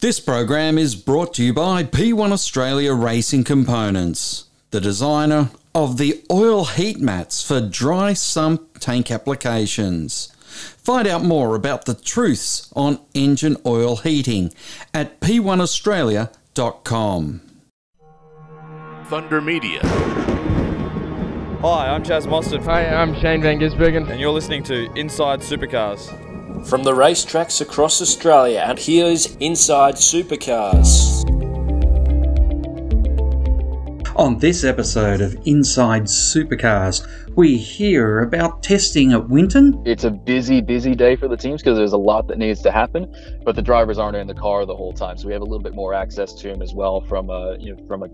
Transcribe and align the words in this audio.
This 0.00 0.20
program 0.20 0.78
is 0.78 0.94
brought 0.94 1.34
to 1.34 1.42
you 1.42 1.52
by 1.52 1.82
P1 1.82 2.30
Australia 2.30 2.94
Racing 2.94 3.42
Components, 3.42 4.44
the 4.70 4.80
designer 4.80 5.50
of 5.74 5.98
the 5.98 6.22
oil 6.30 6.66
heat 6.66 7.00
mats 7.00 7.42
for 7.42 7.60
dry 7.60 8.12
sump 8.12 8.78
tank 8.78 9.10
applications. 9.10 10.32
Find 10.46 11.08
out 11.08 11.24
more 11.24 11.56
about 11.56 11.86
the 11.86 11.94
truths 11.94 12.72
on 12.76 13.00
engine 13.12 13.56
oil 13.66 13.96
heating 13.96 14.54
at 14.94 15.18
p1australia.com. 15.20 17.40
Thunder 19.06 19.40
Media. 19.40 19.80
Hi, 21.60 21.88
I'm 21.88 22.04
Chaz 22.04 22.24
Mostert, 22.24 22.64
Hi, 22.66 22.86
I'm 22.86 23.20
Shane 23.20 23.42
Van 23.42 23.58
Gisbergen. 23.58 24.08
and 24.08 24.20
you're 24.20 24.30
listening 24.30 24.62
to 24.64 24.92
Inside 24.94 25.40
Supercars. 25.40 26.08
From 26.64 26.82
the 26.82 26.92
racetracks 26.92 27.60
across 27.60 28.02
Australia, 28.02 28.62
and 28.66 28.78
here's 28.78 29.36
Inside 29.36 29.94
Supercars. 29.94 31.24
On 34.16 34.38
this 34.38 34.64
episode 34.64 35.20
of 35.20 35.36
Inside 35.46 36.04
Supercars, 36.04 37.06
we 37.36 37.56
hear 37.56 38.20
about 38.20 38.62
testing 38.62 39.12
at 39.12 39.28
Winton, 39.28 39.80
it's 39.86 40.04
a 40.04 40.10
busy, 40.10 40.60
busy 40.60 40.94
day 40.94 41.14
for 41.14 41.28
the 41.28 41.36
teams 41.36 41.62
because 41.62 41.78
there's 41.78 41.92
a 41.92 41.98
lot 41.98 42.26
that 42.26 42.36
needs 42.36 42.60
to 42.62 42.72
happen. 42.72 43.14
But 43.44 43.54
the 43.54 43.62
drivers 43.62 43.98
aren't 43.98 44.16
in 44.16 44.26
the 44.26 44.34
car 44.34 44.66
the 44.66 44.74
whole 44.74 44.92
time, 44.92 45.16
so 45.16 45.28
we 45.28 45.32
have 45.32 45.42
a 45.42 45.46
little 45.46 45.62
bit 45.62 45.74
more 45.74 45.94
access 45.94 46.32
to 46.34 46.48
them 46.48 46.60
as 46.60 46.74
well 46.74 47.00
from 47.00 47.30
a 47.30 47.56
you 47.58 47.74
know, 47.74 47.86
from 47.86 48.02
a 48.02 48.08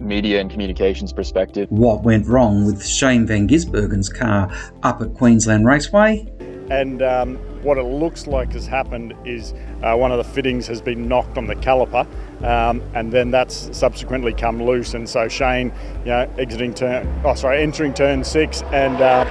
media 0.00 0.40
and 0.40 0.50
communications 0.50 1.12
perspective. 1.12 1.68
what 1.70 2.04
went 2.04 2.26
wrong 2.26 2.64
with 2.64 2.86
Shane 2.86 3.26
Van 3.26 3.48
Gisbergen's 3.48 4.08
car 4.08 4.50
up 4.84 5.02
at 5.02 5.12
Queensland 5.14 5.66
Raceway, 5.66 6.26
and 6.70 7.02
um, 7.02 7.38
what 7.62 7.78
it 7.78 7.82
looks 7.82 8.26
like 8.26 8.52
has 8.52 8.66
happened 8.66 9.14
is 9.24 9.54
uh, 9.82 9.94
one 9.96 10.12
of 10.12 10.18
the 10.18 10.24
fittings 10.24 10.66
has 10.66 10.80
been 10.80 11.08
knocked 11.08 11.38
on 11.38 11.46
the 11.46 11.56
caliper, 11.56 12.06
um, 12.44 12.82
and 12.94 13.12
then 13.12 13.30
that's 13.30 13.76
subsequently 13.76 14.32
come 14.32 14.62
loose. 14.62 14.94
And 14.94 15.08
so 15.08 15.28
Shane, 15.28 15.72
you 16.00 16.10
know, 16.10 16.30
exiting 16.38 16.74
turn, 16.74 17.22
oh 17.24 17.34
sorry, 17.34 17.62
entering 17.62 17.94
turn 17.94 18.24
six, 18.24 18.62
and 18.72 18.96
uh, 19.00 19.24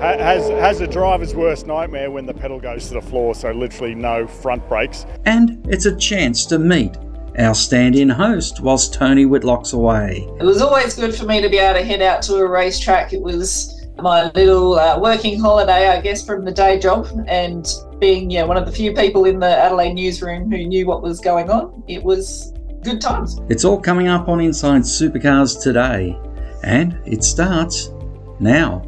has 0.00 0.48
has 0.48 0.80
a 0.80 0.86
driver's 0.86 1.34
worst 1.34 1.66
nightmare 1.66 2.10
when 2.10 2.26
the 2.26 2.34
pedal 2.34 2.60
goes 2.60 2.88
to 2.88 2.94
the 2.94 3.02
floor. 3.02 3.34
So 3.34 3.50
literally 3.52 3.94
no 3.94 4.26
front 4.26 4.66
brakes. 4.68 5.06
and 5.24 5.64
it's 5.68 5.86
a 5.86 5.96
chance 5.96 6.44
to 6.46 6.58
meet 6.58 6.96
our 7.38 7.54
stand 7.54 7.94
in 7.96 8.08
host 8.08 8.60
whilst 8.60 8.94
Tony 8.94 9.26
Whitlock's 9.26 9.72
away. 9.72 10.26
It 10.40 10.44
was 10.44 10.62
always 10.62 10.94
good 10.94 11.14
for 11.14 11.26
me 11.26 11.42
to 11.42 11.48
be 11.48 11.58
able 11.58 11.78
to 11.78 11.84
head 11.84 12.00
out 12.00 12.22
to 12.22 12.36
a 12.36 12.48
racetrack. 12.48 13.12
It 13.12 13.20
was 13.20 13.75
my 13.98 14.30
little 14.34 14.74
uh, 14.74 14.98
working 14.98 15.40
holiday, 15.40 15.88
I 15.88 16.00
guess, 16.00 16.24
from 16.24 16.44
the 16.44 16.52
day 16.52 16.78
job. 16.78 17.08
And 17.26 17.66
being 17.98 18.30
yeah, 18.30 18.44
one 18.44 18.56
of 18.56 18.66
the 18.66 18.72
few 18.72 18.92
people 18.92 19.24
in 19.24 19.38
the 19.38 19.46
Adelaide 19.46 19.94
newsroom 19.94 20.50
who 20.50 20.58
knew 20.58 20.86
what 20.86 21.02
was 21.02 21.20
going 21.20 21.50
on, 21.50 21.82
it 21.88 22.02
was 22.02 22.52
good 22.82 23.00
times. 23.00 23.38
It's 23.48 23.64
all 23.64 23.80
coming 23.80 24.08
up 24.08 24.28
on 24.28 24.40
Inside 24.40 24.82
Supercars 24.82 25.62
today, 25.62 26.18
and 26.62 26.98
it 27.06 27.24
starts 27.24 27.90
now. 28.38 28.82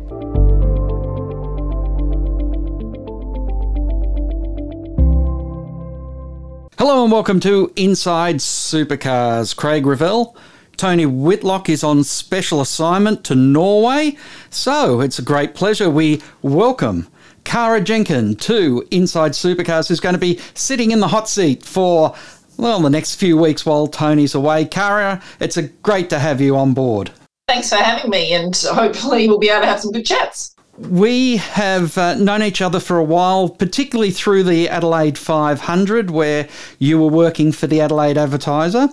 Hello 6.78 7.02
and 7.02 7.10
welcome 7.10 7.40
to 7.40 7.72
Inside 7.76 8.36
Supercars. 8.36 9.56
Craig 9.56 9.86
Revell. 9.86 10.36
Tony 10.78 11.06
Whitlock 11.06 11.68
is 11.68 11.82
on 11.82 12.04
special 12.04 12.60
assignment 12.60 13.24
to 13.24 13.34
Norway, 13.34 14.16
so 14.48 15.00
it's 15.00 15.18
a 15.18 15.22
great 15.22 15.56
pleasure. 15.56 15.90
We 15.90 16.22
welcome 16.40 17.08
Cara 17.42 17.80
Jenkin 17.80 18.36
to 18.36 18.86
Inside 18.92 19.32
Supercars, 19.32 19.88
who's 19.88 19.98
going 19.98 20.14
to 20.14 20.20
be 20.20 20.38
sitting 20.54 20.92
in 20.92 21.00
the 21.00 21.08
hot 21.08 21.28
seat 21.28 21.64
for, 21.64 22.14
well, 22.58 22.78
the 22.78 22.90
next 22.90 23.16
few 23.16 23.36
weeks 23.36 23.66
while 23.66 23.88
Tony's 23.88 24.36
away. 24.36 24.66
Cara, 24.66 25.20
it's 25.40 25.56
a 25.56 25.64
great 25.64 26.10
to 26.10 26.20
have 26.20 26.40
you 26.40 26.56
on 26.56 26.74
board. 26.74 27.10
Thanks 27.48 27.70
for 27.70 27.76
having 27.76 28.08
me, 28.08 28.32
and 28.34 28.56
hopefully 28.70 29.26
we'll 29.26 29.40
be 29.40 29.48
able 29.48 29.62
to 29.62 29.66
have 29.66 29.80
some 29.80 29.90
good 29.90 30.06
chats. 30.06 30.54
We 30.78 31.38
have 31.38 31.98
uh, 31.98 32.14
known 32.14 32.44
each 32.44 32.62
other 32.62 32.78
for 32.78 32.98
a 32.98 33.04
while, 33.04 33.48
particularly 33.48 34.12
through 34.12 34.44
the 34.44 34.68
Adelaide 34.68 35.18
500, 35.18 36.12
where 36.12 36.48
you 36.78 37.00
were 37.00 37.08
working 37.08 37.50
for 37.50 37.66
the 37.66 37.80
Adelaide 37.80 38.16
Advertiser. 38.16 38.88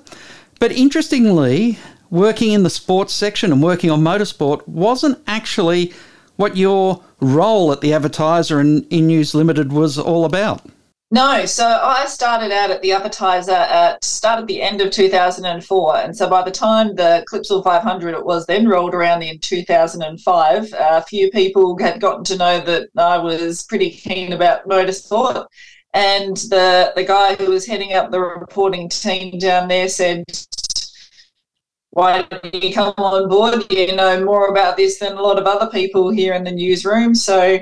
But 0.60 0.72
interestingly, 0.72 1.78
working 2.10 2.54
in 2.54 2.64
the 2.64 2.70
sports 2.70 3.14
section 3.14 3.52
and 3.52 3.62
working 3.62 3.90
on 3.90 4.02
motorsport 4.02 4.68
wasn't 4.68 5.20
actually 5.28 5.94
what 6.38 6.58
your 6.58 7.04
role 7.20 7.72
at 7.72 7.82
the 7.82 7.94
Advertiser 7.94 8.60
and 8.60 8.86
in 8.90 9.08
News 9.08 9.34
Limited 9.34 9.72
was 9.72 9.98
all 9.98 10.26
about. 10.26 10.62
No, 11.12 11.46
so 11.46 11.66
I 11.66 12.08
started 12.08 12.52
out 12.52 12.72
at 12.72 12.82
the 12.82 12.92
advertiser 12.92 13.52
at 13.52 14.04
started 14.04 14.48
the 14.48 14.62
end 14.62 14.82
of 14.82 14.92
2004, 14.92 15.98
and 15.98 16.18
so 16.18 16.28
by 16.28 16.42
the 16.42 16.52
time 16.52 16.96
the 16.96 17.24
Clipsal 17.32 17.64
500 17.64 18.16
it 18.16 18.26
was 18.26 18.48
then 18.48 18.68
rolled 18.68 18.96
around 18.96 19.22
in 19.22 19.40
2005, 19.40 20.74
a 20.78 21.02
few 21.04 21.30
people 21.30 21.78
had 21.78 22.02
gotten 22.02 22.24
to 22.26 22.38
know 22.38 22.60
that 22.60 22.90
I 22.98 23.20
was 23.20 23.64
pretty 23.64 23.92
keen 23.92 24.34
about 24.34 24.68
motorsport, 24.68 25.46
and 25.96 26.38
the 26.38 26.94
the 26.96 27.04
guy 27.04 27.36
who 27.36 27.50
was 27.52 27.66
heading 27.66 27.94
up 27.94 28.12
the 28.12 28.20
reporting 28.20 28.90
team 28.90 29.40
down 29.40 29.68
there 29.68 29.90
said. 29.90 30.24
Why 31.92 32.24
did 32.24 32.62
you 32.62 32.74
come 32.74 32.94
on 32.98 33.30
board? 33.30 33.72
You 33.72 33.96
know 33.96 34.22
more 34.26 34.50
about 34.50 34.76
this 34.76 35.00
than 35.00 35.14
a 35.14 35.22
lot 35.22 35.40
of 35.40 35.46
other 35.46 35.72
people 35.72 36.10
here 36.10 36.34
in 36.34 36.44
the 36.44 36.52
newsroom. 36.52 37.16
So 37.16 37.58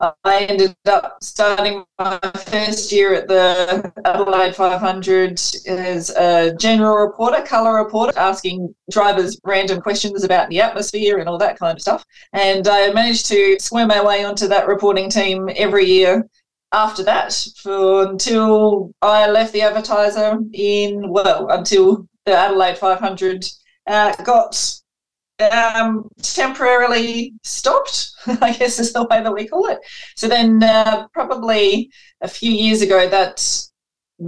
I 0.00 0.46
ended 0.48 0.74
up 0.86 1.18
starting 1.22 1.84
my 1.98 2.18
first 2.46 2.92
year 2.92 3.14
at 3.14 3.28
the 3.28 3.92
Adelaide 4.04 4.54
500 4.54 5.40
as 5.66 6.10
a 6.10 6.54
general 6.58 6.96
reporter, 6.96 7.42
colour 7.42 7.82
reporter, 7.82 8.18
asking 8.18 8.74
drivers 8.90 9.38
random 9.44 9.80
questions 9.80 10.24
about 10.24 10.48
the 10.50 10.60
atmosphere 10.60 11.18
and 11.18 11.28
all 11.28 11.38
that 11.38 11.58
kind 11.58 11.76
of 11.76 11.80
stuff. 11.80 12.04
And 12.32 12.68
I 12.68 12.92
managed 12.92 13.26
to 13.26 13.58
swim 13.58 13.88
my 13.88 14.02
way 14.02 14.24
onto 14.24 14.48
that 14.48 14.68
reporting 14.68 15.08
team 15.08 15.50
every 15.56 15.84
year 15.86 16.26
after 16.72 17.02
that 17.04 17.32
for 17.62 18.08
until 18.08 18.92
I 19.02 19.28
left 19.28 19.52
the 19.52 19.62
advertiser 19.62 20.38
in, 20.52 21.08
well, 21.08 21.48
until 21.50 22.08
the 22.24 22.36
Adelaide 22.36 22.78
500 22.78 23.44
uh, 23.86 24.14
got 24.24 24.80
um, 25.52 26.08
temporarily 26.22 27.34
stopped, 27.42 28.10
I 28.26 28.52
guess 28.52 28.78
is 28.78 28.92
the 28.92 29.04
way 29.04 29.22
that 29.22 29.32
we 29.32 29.46
call 29.46 29.66
it. 29.66 29.78
So 30.16 30.28
then, 30.28 30.62
uh, 30.62 31.08
probably 31.12 31.90
a 32.20 32.28
few 32.28 32.50
years 32.50 32.82
ago, 32.82 33.08
that 33.08 33.66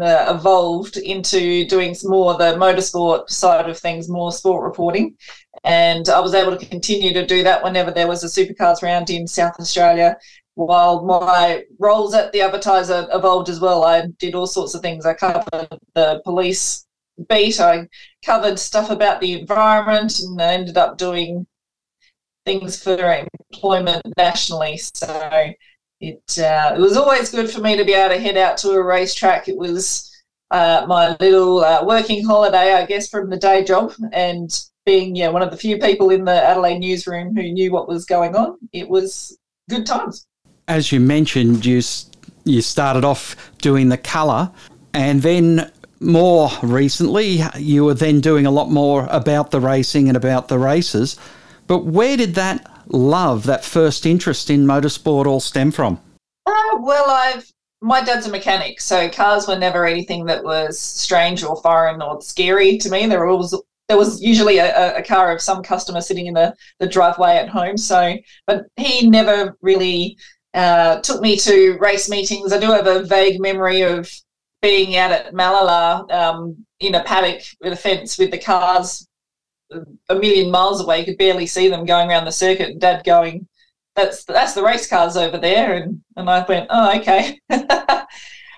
uh, 0.00 0.34
evolved 0.36 0.98
into 0.98 1.66
doing 1.66 1.96
more 2.04 2.36
the 2.36 2.54
motorsport 2.54 3.28
side 3.30 3.68
of 3.68 3.78
things, 3.78 4.08
more 4.08 4.32
sport 4.32 4.62
reporting. 4.62 5.16
And 5.64 6.08
I 6.08 6.20
was 6.20 6.34
able 6.34 6.56
to 6.56 6.66
continue 6.66 7.12
to 7.14 7.26
do 7.26 7.42
that 7.42 7.64
whenever 7.64 7.90
there 7.90 8.06
was 8.06 8.22
a 8.22 8.26
supercars 8.26 8.82
round 8.82 9.10
in 9.10 9.26
South 9.26 9.58
Australia. 9.58 10.16
While 10.58 11.04
my 11.04 11.62
roles 11.78 12.14
at 12.14 12.32
the 12.32 12.40
advertiser 12.40 13.06
evolved 13.12 13.48
as 13.48 13.60
well, 13.60 13.84
I 13.84 14.08
did 14.18 14.34
all 14.34 14.48
sorts 14.48 14.74
of 14.74 14.82
things. 14.82 15.06
I 15.06 15.14
covered 15.14 15.68
the 15.94 16.20
police 16.24 16.84
beat. 17.28 17.60
I 17.60 17.86
covered 18.24 18.58
stuff 18.58 18.90
about 18.90 19.20
the 19.20 19.38
environment 19.38 20.18
and 20.18 20.42
I 20.42 20.54
ended 20.54 20.76
up 20.76 20.98
doing 20.98 21.46
things 22.44 22.82
for 22.82 23.24
employment 23.52 24.02
nationally. 24.16 24.78
So 24.78 25.52
it 26.00 26.38
uh, 26.40 26.72
it 26.76 26.80
was 26.80 26.96
always 26.96 27.30
good 27.30 27.48
for 27.48 27.60
me 27.60 27.76
to 27.76 27.84
be 27.84 27.94
able 27.94 28.16
to 28.16 28.20
head 28.20 28.36
out 28.36 28.56
to 28.58 28.70
a 28.70 28.82
racetrack. 28.82 29.48
It 29.48 29.56
was 29.56 30.10
uh, 30.50 30.86
my 30.88 31.16
little 31.20 31.60
uh, 31.60 31.84
working 31.84 32.24
holiday, 32.26 32.74
I 32.74 32.84
guess, 32.84 33.08
from 33.08 33.30
the 33.30 33.36
day 33.36 33.62
job, 33.62 33.92
and 34.12 34.50
being 34.84 35.14
yeah 35.14 35.28
one 35.28 35.42
of 35.42 35.52
the 35.52 35.56
few 35.56 35.78
people 35.78 36.10
in 36.10 36.24
the 36.24 36.32
Adelaide 36.32 36.80
newsroom 36.80 37.36
who 37.36 37.44
knew 37.44 37.70
what 37.70 37.86
was 37.86 38.04
going 38.06 38.34
on. 38.34 38.58
It 38.72 38.88
was 38.88 39.38
good 39.70 39.86
times. 39.86 40.26
As 40.68 40.92
you 40.92 41.00
mentioned, 41.00 41.64
you 41.64 41.82
you 42.44 42.62
started 42.62 43.04
off 43.04 43.36
doing 43.58 43.88
the 43.88 43.98
colour, 43.98 44.52
and 44.94 45.22
then 45.22 45.72
more 46.00 46.50
recently, 46.62 47.42
you 47.56 47.84
were 47.84 47.94
then 47.94 48.20
doing 48.20 48.46
a 48.46 48.50
lot 48.50 48.70
more 48.70 49.08
about 49.10 49.50
the 49.50 49.60
racing 49.60 50.08
and 50.08 50.16
about 50.16 50.48
the 50.48 50.58
races. 50.58 51.16
But 51.66 51.84
where 51.84 52.16
did 52.16 52.34
that 52.36 52.70
love, 52.86 53.44
that 53.44 53.64
first 53.64 54.06
interest 54.06 54.48
in 54.50 54.66
motorsport, 54.66 55.26
all 55.26 55.40
stem 55.40 55.72
from? 55.72 56.00
Uh, 56.46 56.52
well, 56.80 57.10
I've 57.10 57.50
my 57.80 58.02
dad's 58.02 58.26
a 58.26 58.30
mechanic, 58.30 58.80
so 58.80 59.08
cars 59.08 59.46
were 59.46 59.58
never 59.58 59.86
anything 59.86 60.26
that 60.26 60.42
was 60.42 60.80
strange 60.80 61.44
or 61.44 61.56
foreign 61.62 62.02
or 62.02 62.20
scary 62.20 62.76
to 62.78 62.90
me. 62.90 63.06
There 63.06 63.26
always 63.26 63.54
there 63.88 63.96
was 63.96 64.20
usually 64.22 64.58
a, 64.58 64.98
a 64.98 65.02
car 65.02 65.32
of 65.32 65.40
some 65.40 65.62
customer 65.62 66.02
sitting 66.02 66.26
in 66.26 66.34
the, 66.34 66.54
the 66.78 66.86
driveway 66.86 67.36
at 67.36 67.48
home. 67.48 67.78
So, 67.78 68.16
but 68.46 68.66
he 68.76 69.08
never 69.08 69.56
really 69.62 70.18
uh, 70.54 71.00
took 71.00 71.20
me 71.20 71.36
to 71.36 71.76
race 71.78 72.08
meetings. 72.08 72.52
I 72.52 72.58
do 72.58 72.70
have 72.70 72.86
a 72.86 73.04
vague 73.04 73.40
memory 73.40 73.82
of 73.82 74.10
being 74.62 74.96
out 74.96 75.12
at 75.12 75.32
Mallala 75.32 76.10
um, 76.10 76.66
in 76.80 76.94
a 76.94 77.04
paddock 77.04 77.42
with 77.60 77.72
a 77.72 77.76
fence 77.76 78.18
with 78.18 78.30
the 78.30 78.38
cars 78.38 79.06
a 80.08 80.14
million 80.14 80.50
miles 80.50 80.80
away. 80.80 81.00
You 81.00 81.04
could 81.04 81.18
barely 81.18 81.46
see 81.46 81.68
them 81.68 81.84
going 81.84 82.08
around 82.08 82.24
the 82.24 82.32
circuit. 82.32 82.70
And 82.70 82.80
Dad 82.80 83.04
going, 83.04 83.46
"That's 83.96 84.24
that's 84.24 84.54
the 84.54 84.62
race 84.62 84.88
cars 84.88 85.16
over 85.16 85.38
there," 85.38 85.74
and 85.74 86.02
and 86.16 86.28
I 86.28 86.44
went, 86.48 86.68
"Oh, 86.70 86.98
okay." 86.98 87.38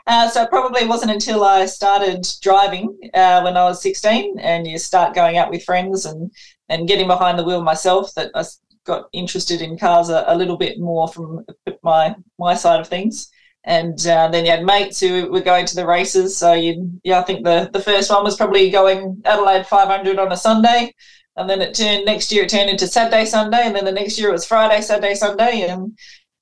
Uh, 0.06 0.28
so 0.28 0.42
it 0.42 0.50
probably 0.50 0.84
wasn't 0.86 1.12
until 1.12 1.44
I 1.44 1.66
started 1.66 2.26
driving 2.42 2.98
uh, 3.14 3.42
when 3.42 3.56
I 3.56 3.62
was 3.62 3.80
16 3.80 4.40
and 4.40 4.66
you 4.66 4.76
start 4.76 5.14
going 5.14 5.38
out 5.38 5.50
with 5.50 5.62
friends 5.62 6.04
and, 6.04 6.32
and 6.68 6.88
getting 6.88 7.06
behind 7.06 7.38
the 7.38 7.44
wheel 7.44 7.62
myself 7.62 8.12
that 8.14 8.32
I 8.34 8.42
got 8.84 9.08
interested 9.12 9.62
in 9.62 9.78
cars 9.78 10.08
a, 10.08 10.24
a 10.26 10.36
little 10.36 10.56
bit 10.56 10.80
more 10.80 11.06
from 11.06 11.44
my 11.82 12.14
my 12.38 12.54
side 12.54 12.80
of 12.80 12.88
things. 12.88 13.30
And 13.64 14.06
uh, 14.06 14.28
then 14.28 14.46
you 14.46 14.52
had 14.52 14.64
mates 14.64 15.00
who 15.00 15.30
were 15.30 15.42
going 15.42 15.66
to 15.66 15.74
the 15.76 15.86
races. 15.86 16.36
So 16.38 16.54
you, 16.54 16.98
yeah, 17.04 17.20
I 17.20 17.24
think 17.24 17.44
the, 17.44 17.68
the 17.70 17.82
first 17.82 18.10
one 18.10 18.24
was 18.24 18.36
probably 18.36 18.70
going 18.70 19.20
Adelaide 19.26 19.66
500 19.66 20.18
on 20.18 20.32
a 20.32 20.36
Sunday 20.36 20.94
and 21.36 21.48
then 21.48 21.60
it 21.60 21.74
turned 21.74 22.04
next 22.04 22.30
year 22.32 22.44
it 22.44 22.50
turned 22.50 22.70
into 22.70 22.86
Saturday 22.86 23.24
Sunday, 23.24 23.62
and 23.64 23.74
then 23.74 23.84
the 23.84 23.92
next 23.92 24.18
year 24.18 24.28
it 24.28 24.32
was 24.32 24.44
Friday 24.44 24.80
Saturday 24.82 25.14
Sunday, 25.14 25.62
and 25.62 25.96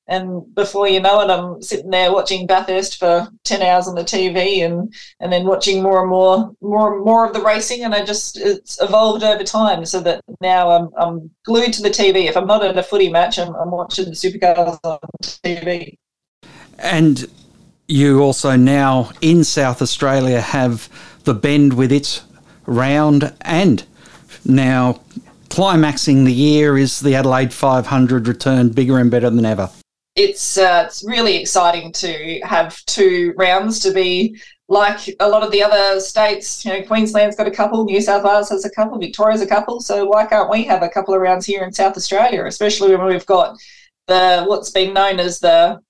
and 0.08 0.54
before 0.54 0.88
you 0.88 1.00
know 1.00 1.20
it, 1.20 1.30
I'm 1.30 1.62
sitting 1.62 1.90
there 1.90 2.12
watching 2.12 2.46
Bathurst 2.46 2.98
for 2.98 3.28
ten 3.44 3.62
hours 3.62 3.86
on 3.86 3.94
the 3.94 4.02
TV, 4.02 4.64
and 4.64 4.92
and 5.20 5.32
then 5.32 5.46
watching 5.46 5.82
more 5.82 6.00
and 6.00 6.10
more 6.10 6.52
more 6.60 6.94
and 6.94 7.04
more 7.04 7.26
of 7.26 7.34
the 7.34 7.42
racing, 7.42 7.84
and 7.84 7.94
I 7.94 8.04
just 8.04 8.38
it's 8.38 8.80
evolved 8.82 9.22
over 9.22 9.44
time, 9.44 9.84
so 9.84 10.00
that 10.00 10.22
now 10.40 10.70
I'm 10.70 10.88
I'm 10.98 11.30
glued 11.44 11.72
to 11.74 11.82
the 11.82 11.90
TV. 11.90 12.28
If 12.28 12.36
I'm 12.36 12.46
not 12.46 12.64
at 12.64 12.78
a 12.78 12.82
footy 12.82 13.10
match, 13.10 13.38
I'm, 13.38 13.54
I'm 13.54 13.70
watching 13.70 14.06
the 14.06 14.12
supercars 14.12 14.78
on 14.84 14.98
TV. 15.22 15.98
And 16.78 17.26
you 17.86 18.22
also 18.22 18.56
now 18.56 19.10
in 19.20 19.44
South 19.44 19.82
Australia 19.82 20.40
have 20.40 20.88
the 21.24 21.34
bend 21.34 21.72
with 21.72 21.90
its 21.90 22.22
round 22.66 23.34
and 23.40 23.84
now, 24.44 25.00
climaxing 25.50 26.24
the 26.24 26.32
year 26.32 26.78
is 26.78 27.00
the 27.00 27.14
Adelaide 27.14 27.52
500 27.52 28.28
return 28.28 28.70
bigger 28.70 28.98
and 28.98 29.10
better 29.10 29.30
than 29.30 29.44
ever. 29.44 29.70
It's 30.18 30.58
uh, 30.58 30.82
it's 30.86 31.04
really 31.04 31.36
exciting 31.36 31.92
to 31.92 32.40
have 32.42 32.84
two 32.86 33.34
rounds 33.36 33.78
to 33.80 33.92
be 33.92 34.36
like 34.68 35.00
a 35.20 35.28
lot 35.28 35.44
of 35.44 35.52
the 35.52 35.62
other 35.62 36.00
states. 36.00 36.64
You 36.64 36.72
know, 36.72 36.82
Queensland's 36.82 37.36
got 37.36 37.46
a 37.46 37.52
couple, 37.52 37.84
New 37.84 38.00
South 38.00 38.24
Wales 38.24 38.50
has 38.50 38.64
a 38.64 38.70
couple, 38.70 38.98
Victoria's 38.98 39.42
a 39.42 39.46
couple. 39.46 39.80
So 39.80 40.04
why 40.04 40.26
can't 40.26 40.50
we 40.50 40.64
have 40.64 40.82
a 40.82 40.88
couple 40.88 41.14
of 41.14 41.20
rounds 41.20 41.46
here 41.46 41.62
in 41.62 41.72
South 41.72 41.96
Australia, 41.96 42.44
especially 42.46 42.94
when 42.96 43.06
we've 43.06 43.26
got 43.26 43.56
the 44.08 44.44
what's 44.46 44.70
been 44.70 44.92
known 44.92 45.20
as 45.20 45.38
the 45.38 45.80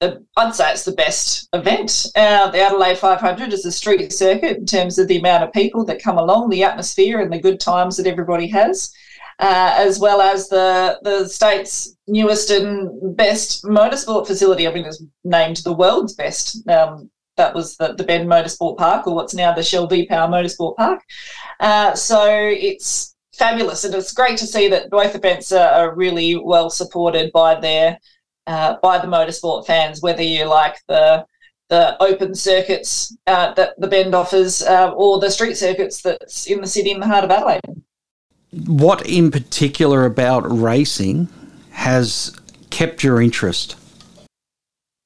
the, 0.00 0.24
I'd 0.36 0.54
say 0.54 0.72
it's 0.72 0.84
the 0.84 0.92
best 0.92 1.48
event. 1.52 2.06
Uh, 2.16 2.50
the 2.50 2.60
Adelaide 2.60 2.98
500 2.98 3.52
is 3.52 3.64
a 3.64 3.72
street 3.72 4.12
circuit 4.12 4.58
in 4.58 4.66
terms 4.66 4.98
of 4.98 5.08
the 5.08 5.18
amount 5.18 5.44
of 5.44 5.52
people 5.52 5.84
that 5.84 6.02
come 6.02 6.18
along, 6.18 6.50
the 6.50 6.64
atmosphere, 6.64 7.20
and 7.20 7.32
the 7.32 7.40
good 7.40 7.60
times 7.60 7.96
that 7.96 8.06
everybody 8.06 8.48
has, 8.48 8.92
uh, 9.38 9.74
as 9.76 9.98
well 9.98 10.20
as 10.20 10.48
the 10.48 10.98
the 11.02 11.28
state's 11.28 11.96
newest 12.06 12.50
and 12.50 13.16
best 13.16 13.64
motorsport 13.64 14.26
facility. 14.26 14.66
I 14.68 14.72
mean, 14.72 14.84
it's 14.84 15.02
named 15.24 15.58
the 15.58 15.72
world's 15.72 16.14
best. 16.14 16.66
Um, 16.68 17.10
that 17.36 17.54
was 17.54 17.76
the, 17.76 17.94
the 17.94 18.04
Bend 18.04 18.28
Motorsport 18.28 18.76
Park, 18.78 19.06
or 19.06 19.14
what's 19.14 19.34
now 19.34 19.52
the 19.52 19.62
Shell 19.62 19.88
V 19.88 20.06
Power 20.06 20.28
Motorsport 20.28 20.76
Park. 20.76 21.00
Uh, 21.58 21.94
so 21.94 22.24
it's 22.28 23.16
fabulous, 23.34 23.84
and 23.84 23.94
it's 23.94 24.12
great 24.12 24.38
to 24.38 24.46
see 24.46 24.68
that 24.68 24.90
both 24.90 25.14
events 25.14 25.50
are, 25.52 25.68
are 25.68 25.94
really 25.94 26.36
well 26.36 26.70
supported 26.70 27.32
by 27.32 27.58
their 27.58 27.98
uh, 28.46 28.76
by 28.82 28.98
the 28.98 29.06
motorsport 29.06 29.66
fans, 29.66 30.02
whether 30.02 30.22
you 30.22 30.44
like 30.44 30.76
the 30.88 31.24
the 31.70 32.00
open 32.02 32.34
circuits 32.34 33.16
uh, 33.26 33.52
that 33.54 33.78
the 33.80 33.88
Bend 33.88 34.14
offers 34.14 34.62
uh, 34.62 34.92
or 34.92 35.18
the 35.18 35.30
street 35.30 35.56
circuits 35.56 36.02
that's 36.02 36.46
in 36.46 36.60
the 36.60 36.66
city 36.66 36.90
in 36.90 37.00
the 37.00 37.06
heart 37.06 37.24
of 37.24 37.30
Adelaide. 37.30 37.60
What 38.66 39.06
in 39.06 39.30
particular 39.30 40.04
about 40.04 40.40
racing 40.50 41.28
has 41.70 42.36
kept 42.70 43.02
your 43.02 43.20
interest? 43.20 43.76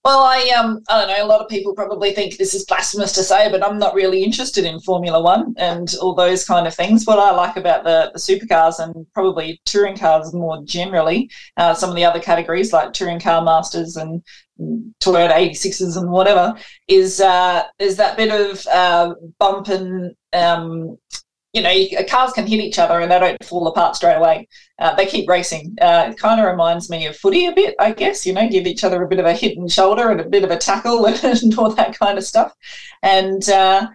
Well, 0.04 0.20
I 0.20 0.48
um 0.58 0.82
I 0.88 0.98
don't 0.98 1.08
know. 1.08 1.22
A 1.22 1.26
lot 1.26 1.42
of 1.42 1.50
people 1.50 1.74
probably 1.74 2.12
think 2.12 2.38
this 2.38 2.54
is 2.54 2.64
blasphemous 2.64 3.12
to 3.12 3.22
say, 3.22 3.50
but 3.50 3.62
I'm 3.62 3.78
not 3.78 3.94
really 3.94 4.24
interested 4.24 4.64
in 4.64 4.80
Formula 4.80 5.20
One 5.20 5.54
and 5.58 5.92
all 6.00 6.14
those 6.14 6.46
kind 6.46 6.66
of 6.66 6.74
things. 6.74 7.04
What 7.04 7.18
I 7.18 7.30
like 7.32 7.56
about 7.56 7.84
the 7.84 8.10
the 8.14 8.18
supercars 8.18 8.78
and 8.78 9.06
probably 9.12 9.60
touring 9.66 9.98
cars 9.98 10.32
more 10.32 10.62
generally, 10.64 11.30
uh, 11.58 11.74
some 11.74 11.90
of 11.90 11.96
the 11.96 12.06
other 12.06 12.20
categories 12.20 12.72
like 12.72 12.94
touring 12.94 13.20
car 13.20 13.42
masters 13.42 13.96
and 13.96 14.22
Toyota 15.00 15.32
86s 15.32 15.98
and 15.98 16.10
whatever, 16.10 16.54
is 16.86 17.20
uh, 17.20 17.64
is 17.78 17.96
that 17.96 18.16
bit 18.16 18.32
of 18.32 18.66
uh, 18.68 19.14
bump 19.38 19.68
and 19.68 20.14
um, 20.32 20.96
you 21.52 21.62
know, 21.62 21.74
cars 22.08 22.32
can 22.32 22.46
hit 22.46 22.60
each 22.60 22.78
other 22.78 23.00
and 23.00 23.10
they 23.10 23.18
don't 23.18 23.44
fall 23.44 23.66
apart 23.68 23.96
straight 23.96 24.16
away. 24.16 24.48
Uh, 24.78 24.94
they 24.94 25.06
keep 25.06 25.28
racing. 25.28 25.74
Uh, 25.80 26.08
it 26.10 26.18
kind 26.18 26.40
of 26.40 26.46
reminds 26.46 26.90
me 26.90 27.06
of 27.06 27.16
footy 27.16 27.46
a 27.46 27.52
bit, 27.52 27.74
I 27.78 27.92
guess. 27.92 28.26
You 28.26 28.34
know, 28.34 28.48
give 28.48 28.66
each 28.66 28.84
other 28.84 29.02
a 29.02 29.08
bit 29.08 29.18
of 29.18 29.24
a 29.24 29.32
hit 29.32 29.56
and 29.56 29.70
shoulder 29.70 30.10
and 30.10 30.20
a 30.20 30.28
bit 30.28 30.44
of 30.44 30.50
a 30.50 30.58
tackle 30.58 31.06
and 31.06 31.58
all 31.58 31.74
that 31.74 31.98
kind 31.98 32.18
of 32.18 32.24
stuff. 32.24 32.52
And 33.02 33.48
uh, 33.48 33.88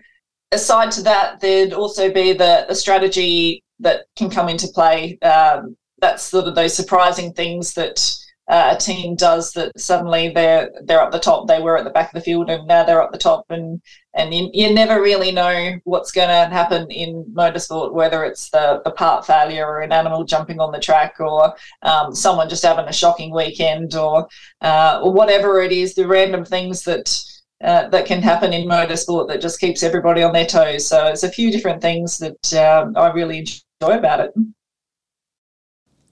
aside 0.51 0.91
to 0.91 1.03
that, 1.03 1.41
there'd 1.41 1.73
also 1.73 2.11
be 2.11 2.33
the, 2.33 2.65
the 2.67 2.75
strategy 2.75 3.63
that 3.79 4.05
can 4.15 4.29
come 4.29 4.49
into 4.49 4.67
play. 4.69 5.19
Um, 5.19 5.77
that's 5.99 6.23
sort 6.23 6.45
of 6.45 6.55
those 6.55 6.75
surprising 6.75 7.33
things 7.33 7.73
that 7.75 8.22
uh, 8.47 8.73
a 8.75 8.79
team 8.79 9.15
does 9.15 9.53
that 9.53 9.71
suddenly 9.79 10.29
they're 10.29 10.69
they're 10.83 11.01
up 11.01 11.11
the 11.11 11.19
top. 11.19 11.47
They 11.47 11.61
were 11.61 11.77
at 11.77 11.85
the 11.85 11.89
back 11.89 12.09
of 12.09 12.13
the 12.13 12.25
field 12.25 12.49
and 12.49 12.67
now 12.67 12.83
they're 12.83 13.01
up 13.01 13.13
the 13.13 13.17
top, 13.17 13.45
and 13.49 13.81
and 14.13 14.33
you, 14.33 14.49
you 14.53 14.73
never 14.73 15.01
really 15.01 15.31
know 15.31 15.79
what's 15.85 16.11
going 16.11 16.27
to 16.27 16.53
happen 16.53 16.91
in 16.91 17.23
motorsport, 17.33 17.93
whether 17.93 18.25
it's 18.25 18.49
the 18.49 18.81
the 18.83 18.91
part 18.91 19.25
failure 19.25 19.65
or 19.65 19.81
an 19.81 19.93
animal 19.93 20.25
jumping 20.25 20.59
on 20.59 20.73
the 20.73 20.79
track 20.79 21.15
or 21.19 21.53
um, 21.83 22.13
someone 22.13 22.49
just 22.49 22.63
having 22.63 22.87
a 22.87 22.93
shocking 22.93 23.33
weekend 23.33 23.95
or 23.95 24.27
uh, 24.59 25.01
whatever 25.01 25.61
it 25.61 25.71
is, 25.71 25.95
the 25.95 26.07
random 26.07 26.45
things 26.45 26.83
that. 26.83 27.21
Uh, 27.63 27.87
that 27.87 28.05
can 28.05 28.21
happen 28.21 28.51
in 28.51 28.67
motorsport 28.67 29.25
that 29.25 29.39
just 29.39 29.57
keeps 29.57 29.83
everybody 29.83 30.21
on 30.21 30.33
their 30.33 30.45
toes. 30.45 30.85
So 30.85 31.07
it's 31.07 31.23
a 31.23 31.31
few 31.31 31.49
different 31.49 31.81
things 31.81 32.17
that 32.17 32.53
um, 32.55 32.97
I 32.97 33.09
really 33.13 33.37
enjoy 33.39 33.97
about 33.97 34.19
it. 34.19 34.33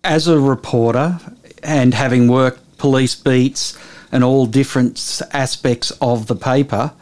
As 0.06 0.30
a 0.30 0.40
reporter, 0.40 1.20
and 1.64 1.94
having 1.94 2.28
worked 2.28 2.78
police 2.78 3.16
beats 3.16 3.78
and 4.12 4.24
all 4.24 4.46
different 4.46 5.22
aspects 5.32 5.92
of 6.02 6.28
the 6.28 6.36
paper, 6.36 6.94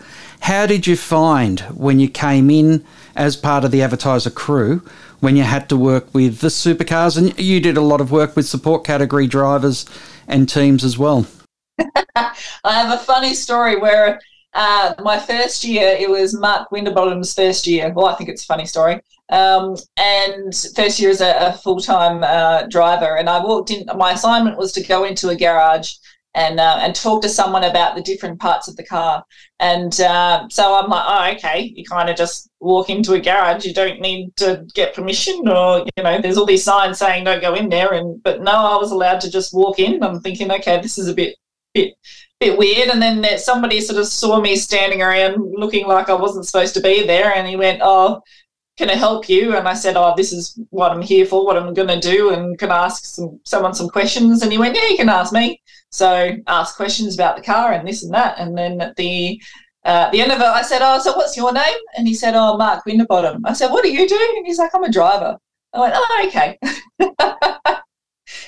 how 0.41 0.65
did 0.65 0.87
you 0.87 0.95
find 0.95 1.61
when 1.71 1.99
you 1.99 2.09
came 2.09 2.49
in 2.49 2.85
as 3.15 3.35
part 3.35 3.63
of 3.63 3.71
the 3.71 3.81
advertiser 3.81 4.29
crew 4.29 4.81
when 5.19 5.35
you 5.35 5.43
had 5.43 5.67
to 5.69 5.75
work 5.75 6.13
with 6.13 6.39
the 6.39 6.47
supercars 6.47 7.17
and 7.17 7.37
you 7.37 7.59
did 7.59 7.75
a 7.75 7.81
lot 7.81 7.99
of 7.99 8.11
work 8.11 8.35
with 8.35 8.47
support 8.47 8.85
category 8.85 9.27
drivers 9.27 9.85
and 10.27 10.47
teams 10.47 10.83
as 10.83 10.97
well? 10.97 11.25
I 12.15 12.33
have 12.65 12.97
a 12.97 13.03
funny 13.03 13.33
story 13.33 13.75
where 13.77 14.19
uh, 14.53 14.93
my 15.03 15.19
first 15.19 15.63
year, 15.63 15.95
it 15.99 16.09
was 16.09 16.33
Mark 16.33 16.71
Winterbottom's 16.71 17.33
first 17.33 17.67
year. 17.67 17.91
Well, 17.93 18.07
I 18.07 18.15
think 18.15 18.29
it's 18.29 18.43
a 18.43 18.47
funny 18.47 18.65
story. 18.65 19.01
Um, 19.31 19.75
and 19.97 20.53
first 20.75 20.99
year 20.99 21.11
as 21.11 21.21
a, 21.21 21.35
a 21.39 21.53
full 21.53 21.79
time 21.79 22.23
uh, 22.23 22.63
driver. 22.67 23.17
And 23.17 23.29
I 23.29 23.43
walked 23.43 23.71
in, 23.71 23.85
my 23.95 24.13
assignment 24.13 24.57
was 24.57 24.71
to 24.73 24.83
go 24.83 25.03
into 25.03 25.29
a 25.29 25.35
garage 25.35 25.93
and 26.35 26.59
uh, 26.59 26.77
and 26.81 26.95
talk 26.95 27.21
to 27.23 27.29
someone 27.29 27.63
about 27.63 27.95
the 27.95 28.01
different 28.01 28.39
parts 28.39 28.67
of 28.67 28.75
the 28.75 28.85
car. 28.85 29.23
And 29.59 29.99
uh, 29.99 30.47
so 30.49 30.75
I'm 30.75 30.89
like, 30.89 31.03
oh, 31.05 31.35
okay. 31.35 31.73
You 31.75 31.83
kind 31.83 32.09
of 32.09 32.15
just 32.15 32.49
walk 32.59 32.89
into 32.89 33.13
a 33.13 33.19
garage. 33.19 33.65
You 33.65 33.73
don't 33.73 33.99
need 33.99 34.35
to 34.37 34.65
get 34.73 34.95
permission, 34.95 35.47
or 35.47 35.85
you 35.97 36.03
know, 36.03 36.21
there's 36.21 36.37
all 36.37 36.45
these 36.45 36.63
signs 36.63 36.99
saying 36.99 37.23
don't 37.23 37.41
go 37.41 37.55
in 37.55 37.69
there. 37.69 37.93
And 37.93 38.21
but 38.23 38.41
no, 38.41 38.51
I 38.51 38.77
was 38.77 38.91
allowed 38.91 39.21
to 39.21 39.31
just 39.31 39.53
walk 39.53 39.79
in. 39.79 40.03
I'm 40.03 40.21
thinking, 40.21 40.51
okay, 40.51 40.79
this 40.81 40.97
is 40.97 41.07
a 41.07 41.13
bit 41.13 41.35
bit 41.73 41.95
bit 42.39 42.57
weird. 42.57 42.89
And 42.89 43.01
then 43.01 43.37
somebody 43.39 43.81
sort 43.81 43.99
of 43.99 44.07
saw 44.07 44.39
me 44.39 44.55
standing 44.55 45.01
around 45.01 45.37
looking 45.57 45.87
like 45.87 46.09
I 46.09 46.13
wasn't 46.13 46.45
supposed 46.45 46.75
to 46.75 46.81
be 46.81 47.05
there, 47.05 47.33
and 47.33 47.47
he 47.47 47.55
went, 47.55 47.81
"Oh, 47.83 48.21
can 48.79 48.89
I 48.89 48.95
help 48.95 49.27
you?" 49.27 49.55
And 49.57 49.67
I 49.67 49.73
said, 49.73 49.97
"Oh, 49.97 50.13
this 50.15 50.31
is 50.31 50.57
what 50.69 50.91
I'm 50.91 51.01
here 51.01 51.25
for. 51.25 51.45
What 51.45 51.57
I'm 51.57 51.73
going 51.73 51.89
to 51.89 51.99
do, 51.99 52.31
and 52.33 52.57
can 52.57 52.71
I 52.71 52.85
ask 52.85 53.03
some 53.03 53.39
someone 53.43 53.73
some 53.73 53.89
questions?" 53.89 54.41
And 54.41 54.51
he 54.51 54.57
went, 54.57 54.75
"Yeah, 54.75 54.87
you 54.87 54.97
can 54.97 55.09
ask 55.09 55.33
me." 55.33 55.61
So 55.91 56.31
ask 56.47 56.77
questions 56.77 57.15
about 57.15 57.35
the 57.35 57.43
car 57.43 57.73
and 57.73 57.87
this 57.87 58.03
and 58.03 58.13
that, 58.13 58.39
and 58.39 58.57
then 58.57 58.79
at 58.81 58.95
the 58.95 59.41
uh, 59.83 60.09
the 60.11 60.21
end 60.21 60.31
of 60.31 60.39
it, 60.39 60.45
I 60.61 60.61
said, 60.61 60.81
"Oh, 60.81 60.99
so 60.99 61.15
what's 61.17 61.35
your 61.35 61.51
name?" 61.53 61.81
And 61.97 62.07
he 62.07 62.13
said, 62.13 62.35
"Oh, 62.35 62.57
Mark 62.57 62.85
Winterbottom." 62.85 63.45
I 63.45 63.53
said, 63.53 63.71
"What 63.71 63.83
do 63.83 63.91
you 63.91 64.07
do?" 64.07 64.33
And 64.37 64.45
he's 64.47 64.59
like, 64.59 64.73
"I'm 64.73 64.83
a 64.83 64.91
driver." 64.91 65.37
I 65.73 65.79
went, 65.81 65.93
"Oh, 65.97 66.25
okay." 66.27 66.57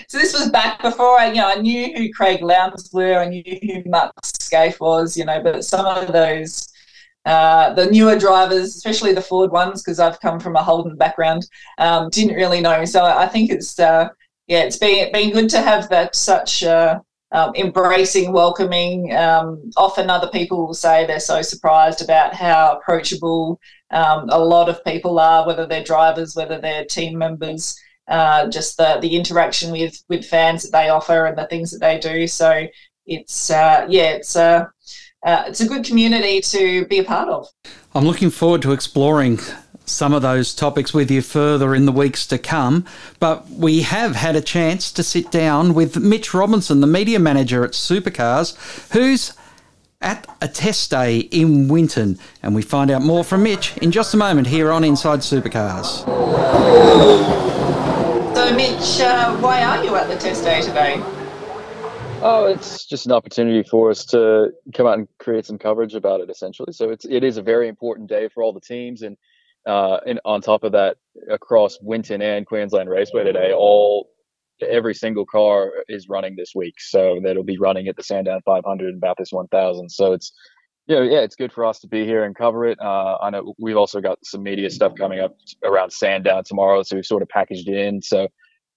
so 0.08 0.18
this 0.18 0.34
was 0.34 0.50
back 0.50 0.82
before 0.82 1.20
I, 1.20 1.28
you 1.28 1.42
know, 1.42 1.48
I 1.48 1.56
knew 1.56 1.94
who 1.98 2.14
Craig 2.14 2.42
Lowndes 2.42 2.90
were, 2.94 3.20
I 3.20 3.28
knew 3.28 3.44
who 3.46 3.90
Mark 3.90 4.14
Skaife 4.24 4.80
was, 4.80 5.18
you 5.18 5.26
know, 5.26 5.42
but 5.44 5.66
some 5.66 5.86
of 5.86 6.12
those, 6.14 6.71
uh, 7.25 7.74
the 7.74 7.88
newer 7.88 8.18
drivers, 8.18 8.75
especially 8.75 9.13
the 9.13 9.22
Ford 9.22 9.51
ones, 9.51 9.82
because 9.82 10.00
I've 10.00 10.20
come 10.20 10.40
from 10.40 10.56
a 10.56 10.63
Holden 10.63 10.96
background, 10.96 11.48
um, 11.78 12.10
didn't 12.10 12.36
really 12.36 12.62
know. 12.62 12.86
So 12.86 13.04
I 13.04 13.28
think 13.28 13.51
it's, 13.51 13.80
uh, 13.80 14.10
yeah, 14.48 14.63
it's 14.63 14.78
been 14.78 15.12
been 15.12 15.32
good 15.32 15.50
to 15.51 15.62
have 15.62 15.90
that 15.90 16.16
such. 16.16 16.63
Uh, 16.63 17.00
um, 17.34 17.54
embracing, 17.56 18.34
welcoming. 18.34 19.16
Um, 19.16 19.72
often 19.78 20.10
other 20.10 20.28
people 20.28 20.68
will 20.68 20.74
say 20.74 21.06
they're 21.06 21.22
so 21.22 21.42
surprised 21.42 22.01
about 22.01 22.34
how 22.34 22.75
approachable 22.75 23.58
um, 23.92 24.28
a 24.28 24.38
lot 24.38 24.68
of 24.68 24.84
people 24.84 25.18
are, 25.18 25.48
whether 25.48 25.66
they're 25.66 25.82
drivers, 25.82 26.36
whether 26.36 26.60
they're 26.60 26.84
team 26.84 27.18
members 27.18 27.74
uh, 28.08 28.50
just 28.50 28.78
the 28.78 29.00
the 29.01 29.16
interaction 29.16 29.72
with 29.72 30.04
with 30.10 30.25
fans 30.25 30.63
that 30.63 30.72
they 30.72 30.90
offer 30.90 31.25
and 31.25 31.38
the 31.38 31.48
things 31.48 31.72
that 31.72 31.80
they 31.80 31.98
do. 31.98 32.28
So 32.28 32.68
it's 33.06 33.50
uh, 33.50 33.86
yeah, 33.90 34.12
it's 34.12 34.36
uh, 35.24 35.44
it's 35.48 35.62
a 35.62 35.68
good 35.68 35.86
community 35.86 36.42
to 36.42 36.86
be 36.86 37.00
a 37.00 37.04
part 37.04 37.30
of. 37.30 37.48
I'm 37.94 38.06
looking 38.06 38.30
forward 38.30 38.62
to 38.63 38.72
exploring 38.72 39.40
some 39.86 40.13
of 40.13 40.22
those 40.22 40.56
topics 40.56 40.94
with 40.94 41.12
you 41.12 41.22
further 41.22 41.75
in 41.75 41.86
the 41.86 41.92
weeks 41.92 42.25
to 42.28 42.38
come. 42.38 42.86
But 43.20 43.50
we 43.50 43.82
have 43.82 44.16
had 44.16 44.36
a 44.36 44.42
chance 44.42 44.92
to 44.94 45.04
sit 45.04 45.32
down 45.32 45.74
with 45.74 45.98
Mitch 45.98 46.34
Robinson, 46.34 46.82
the 46.82 46.88
media 46.88 47.20
manager 47.20 47.63
at 47.63 47.72
Supercars, 47.72 48.56
who's 48.94 49.34
at 50.01 50.28
a 50.42 50.48
test 50.48 50.90
day 50.90 51.20
in 51.20 51.68
Winton. 51.68 52.18
And 52.42 52.56
we 52.56 52.62
find 52.62 52.90
out 52.90 53.01
more 53.01 53.24
from 53.24 53.44
Mitch 53.44 53.78
in 53.78 53.92
just 53.92 54.13
a 54.13 54.18
moment 54.18 54.48
here 54.48 54.72
on 54.72 54.84
Inside 54.84 55.20
Supercars. 55.20 56.06
So, 58.34 58.56
Mitch, 58.56 59.01
uh, 59.01 59.38
why 59.38 59.63
are 59.63 59.84
you 59.84 59.96
at 59.96 60.08
the 60.08 60.18
test 60.18 60.44
day 60.44 60.62
today? 60.62 61.21
Oh, 62.24 62.46
it's 62.46 62.86
just 62.86 63.08
an 63.08 63.12
opportunity 63.12 63.68
for 63.68 63.90
us 63.90 64.06
to 64.06 64.51
come 64.75 64.86
out 64.86 65.00
and 65.00 65.08
create 65.18 65.44
some 65.44 65.58
coverage 65.58 65.96
about 65.96 66.22
it, 66.22 66.30
essentially. 66.30 66.72
So 66.72 66.92
it's 66.92 67.04
it 67.06 67.24
is 67.24 67.38
a 67.38 67.42
very 67.42 67.68
important 67.68 68.10
day 68.10 68.30
for 68.30 68.44
all 68.44 68.54
the 68.54 68.62
teams, 68.62 69.01
and 69.01 69.18
uh, 69.66 69.98
and 70.06 70.20
on 70.24 70.42
top 70.42 70.63
of 70.63 70.72
that, 70.74 70.98
across 71.32 71.80
Winton 71.82 72.22
and 72.22 72.46
Queensland 72.46 72.90
Raceway 72.90 73.24
today, 73.24 73.54
all 73.54 74.10
every 74.62 74.94
single 74.94 75.25
car 75.25 75.72
is 75.90 76.10
running 76.10 76.36
this 76.36 76.51
week. 76.54 76.75
So 76.78 77.20
that'll 77.24 77.44
be 77.44 77.58
running 77.58 77.88
at 77.88 77.96
the 77.96 78.04
Sandown 78.04 78.42
500 78.46 78.90
and 78.90 79.01
Bathurst 79.01 79.34
1000. 79.34 79.90
So 79.90 80.13
it's 80.13 80.32
you 80.86 80.96
know, 80.96 81.01
yeah, 81.01 81.20
it's 81.22 81.36
good 81.36 81.51
for 81.51 81.66
us 81.66 81.80
to 81.80 81.88
be 81.88 82.06
here 82.06 82.24
and 82.24 82.36
cover 82.36 82.66
it. 82.66 82.80
Uh, 82.80 83.18
I 83.20 83.32
know 83.32 83.56
we've 83.60 83.78
also 83.78 84.00
got 84.00 84.20
some 84.24 84.44
media 84.44 84.70
stuff 84.70 84.94
coming 84.96 85.20
up 85.20 85.36
around 85.63 85.92
Sandown 85.92 86.44
tomorrow, 86.44 86.84
so 86.84 86.96
we've 86.98 87.06
sort 87.06 87.24
of 87.24 87.30
packaged 87.30 87.68
it 87.68 87.78
in. 87.78 88.01
So 88.01 88.28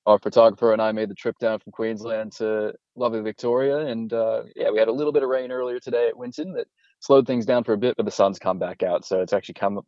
our 0.07 0.19
photographer 0.19 0.73
and 0.73 0.83
I 0.83 0.93
made 0.93 1.09
the 1.09 1.15
trip 1.15 1.39
down 1.39 1.59
from 1.59 1.73
Queensland 1.73 2.33
to 2.33 2.75
lovely 2.97 3.21
Victoria, 3.21 3.79
and 3.79 4.13
uh, 4.13 4.43
yeah, 4.55 4.71
we 4.71 4.79
had 4.79 4.89
a 4.89 4.93
little 4.93 5.13
bit 5.13 5.23
of 5.23 5.29
rain 5.29 5.51
earlier 5.51 5.81
today 5.81 6.09
at 6.09 6.17
Winton 6.17 6.53
that 6.55 6.67
slowed 7.01 7.27
things 7.27 7.47
down 7.47 7.65
for 7.65 7.73
a 7.73 7.79
bit, 7.79 7.97
but 7.97 8.05
the 8.05 8.13
sun's 8.13 8.39
come 8.39 8.59
back 8.59 8.83
out, 8.83 9.05
so 9.05 9.21
it's 9.21 9.33
actually 9.33 9.55
come 9.55 9.81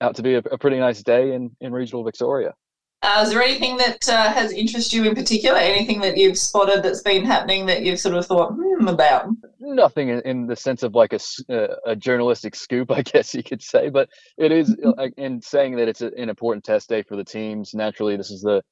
out 0.00 0.16
to 0.16 0.22
be 0.22 0.34
a, 0.34 0.38
a 0.38 0.58
pretty 0.58 0.78
nice 0.78 1.02
day 1.02 1.34
in 1.34 1.54
in 1.60 1.72
regional 1.72 2.04
Victoria. 2.04 2.54
Uh, 3.02 3.22
is 3.22 3.30
there 3.30 3.42
anything 3.42 3.78
that 3.78 4.06
uh, 4.10 4.30
has 4.30 4.52
interested 4.52 4.92
you 4.92 5.04
in 5.04 5.14
particular? 5.14 5.56
Anything 5.56 6.00
that 6.00 6.18
you've 6.18 6.36
spotted 6.36 6.82
that's 6.82 7.00
been 7.00 7.24
happening 7.24 7.64
that 7.64 7.82
you've 7.82 7.98
sort 7.98 8.14
of 8.14 8.26
thought 8.26 8.52
hmm, 8.52 8.88
about? 8.88 9.26
Nothing 9.58 10.10
in, 10.10 10.20
in, 10.26 10.46
the 10.46 10.54
sense 10.54 10.82
of 10.82 10.94
like 10.94 11.14
a, 11.14 11.20
uh, 11.48 11.76
a 11.86 11.96
journalistic 11.96 12.54
scoop, 12.54 12.90
I 12.90 13.00
guess 13.02 13.34
you 13.34 13.42
could 13.42 13.62
say. 13.62 13.88
But 13.88 14.10
it 14.36 14.52
is 14.52 14.76
in 15.16 15.40
saying 15.40 15.76
that 15.76 15.88
it's 15.88 16.02
a, 16.02 16.08
an 16.08 16.28
important 16.28 16.62
test 16.62 16.90
day 16.90 17.02
for 17.02 17.16
the 17.16 17.24
teams. 17.24 17.72
Naturally, 17.72 18.18
this 18.18 18.30
is 18.30 18.42
the 18.42 18.62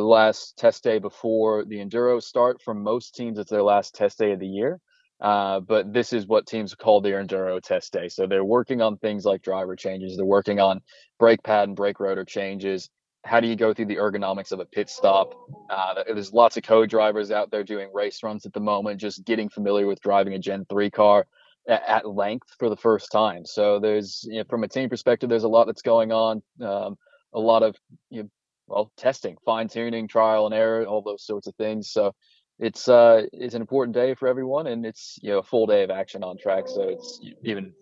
the 0.00 0.06
last 0.06 0.56
test 0.56 0.84
day 0.84 0.98
before 0.98 1.64
the 1.64 1.76
enduro 1.76 2.22
start. 2.22 2.62
For 2.62 2.74
most 2.74 3.14
teams, 3.14 3.38
it's 3.38 3.50
their 3.50 3.62
last 3.62 3.94
test 3.94 4.18
day 4.18 4.32
of 4.32 4.40
the 4.40 4.46
year. 4.46 4.80
Uh, 5.20 5.60
but 5.60 5.92
this 5.92 6.12
is 6.12 6.26
what 6.26 6.46
teams 6.46 6.74
call 6.74 7.00
their 7.00 7.24
enduro 7.24 7.60
test 7.60 7.92
day. 7.92 8.08
So 8.08 8.26
they're 8.26 8.44
working 8.44 8.82
on 8.82 8.98
things 8.98 9.24
like 9.24 9.42
driver 9.42 9.74
changes. 9.74 10.16
They're 10.16 10.26
working 10.26 10.60
on 10.60 10.80
brake 11.18 11.42
pad 11.42 11.68
and 11.68 11.76
brake 11.76 12.00
rotor 12.00 12.24
changes 12.24 12.90
how 13.26 13.40
do 13.40 13.48
you 13.48 13.56
go 13.56 13.74
through 13.74 13.86
the 13.86 13.96
ergonomics 13.96 14.52
of 14.52 14.60
a 14.60 14.64
pit 14.64 14.88
stop? 14.88 15.34
Uh, 15.68 16.04
there's 16.06 16.32
lots 16.32 16.56
of 16.56 16.62
co-drivers 16.62 17.32
out 17.32 17.50
there 17.50 17.64
doing 17.64 17.90
race 17.92 18.22
runs 18.22 18.46
at 18.46 18.52
the 18.52 18.60
moment, 18.60 19.00
just 19.00 19.24
getting 19.24 19.48
familiar 19.48 19.86
with 19.86 20.00
driving 20.00 20.34
a 20.34 20.38
Gen 20.38 20.64
3 20.70 20.90
car 20.90 21.26
at, 21.68 22.06
length 22.06 22.46
for 22.58 22.68
the 22.68 22.76
first 22.76 23.10
time. 23.10 23.44
So 23.44 23.80
there's, 23.80 24.24
you 24.28 24.38
know, 24.38 24.44
from 24.48 24.62
a 24.62 24.68
team 24.68 24.88
perspective, 24.88 25.28
there's 25.28 25.42
a 25.42 25.48
lot 25.48 25.66
that's 25.66 25.82
going 25.82 26.12
on. 26.12 26.40
Um, 26.62 26.96
a 27.34 27.40
lot 27.40 27.64
of, 27.64 27.76
you 28.10 28.22
know, 28.22 28.28
well, 28.66 28.90
testing, 28.96 29.36
fine 29.44 29.68
tuning, 29.68 30.08
trial 30.08 30.46
and 30.46 30.54
error, 30.54 30.84
all 30.84 31.02
those 31.02 31.24
sorts 31.24 31.46
of 31.46 31.54
things. 31.56 31.90
So 31.90 32.12
it's 32.58 32.88
uh, 32.88 33.26
it's 33.32 33.54
an 33.54 33.60
important 33.60 33.94
day 33.94 34.14
for 34.14 34.28
everyone, 34.28 34.66
and 34.66 34.86
it's 34.86 35.18
you 35.22 35.30
know 35.30 35.38
a 35.38 35.42
full 35.42 35.66
day 35.66 35.82
of 35.82 35.90
action 35.90 36.24
on 36.24 36.38
track. 36.38 36.64
So 36.66 36.82
it's 36.82 37.20
even 37.44 37.72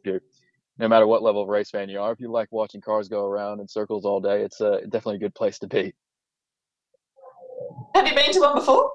no 0.79 0.89
matter 0.89 1.07
what 1.07 1.23
level 1.23 1.43
of 1.43 1.49
race 1.49 1.71
fan 1.71 1.89
you 1.89 2.01
are, 2.01 2.13
if 2.13 2.21
you 2.21 2.31
like 2.31 2.49
watching 2.51 2.81
cars 2.81 3.09
go 3.09 3.25
around 3.25 3.61
in 3.61 3.69
circles 3.69 4.05
all 4.05 4.21
day, 4.21 4.43
it's 4.43 4.61
uh, 4.61 4.81
definitely 4.89 5.17
a 5.17 5.21
good 5.21 5.35
place 5.35 5.59
to 5.61 5.69
be. 5.69 5.95
Have 7.95 8.09
you 8.09 8.15
been 8.15 8.33
to 8.33 8.41
one 8.41 8.55
before? 8.57 8.93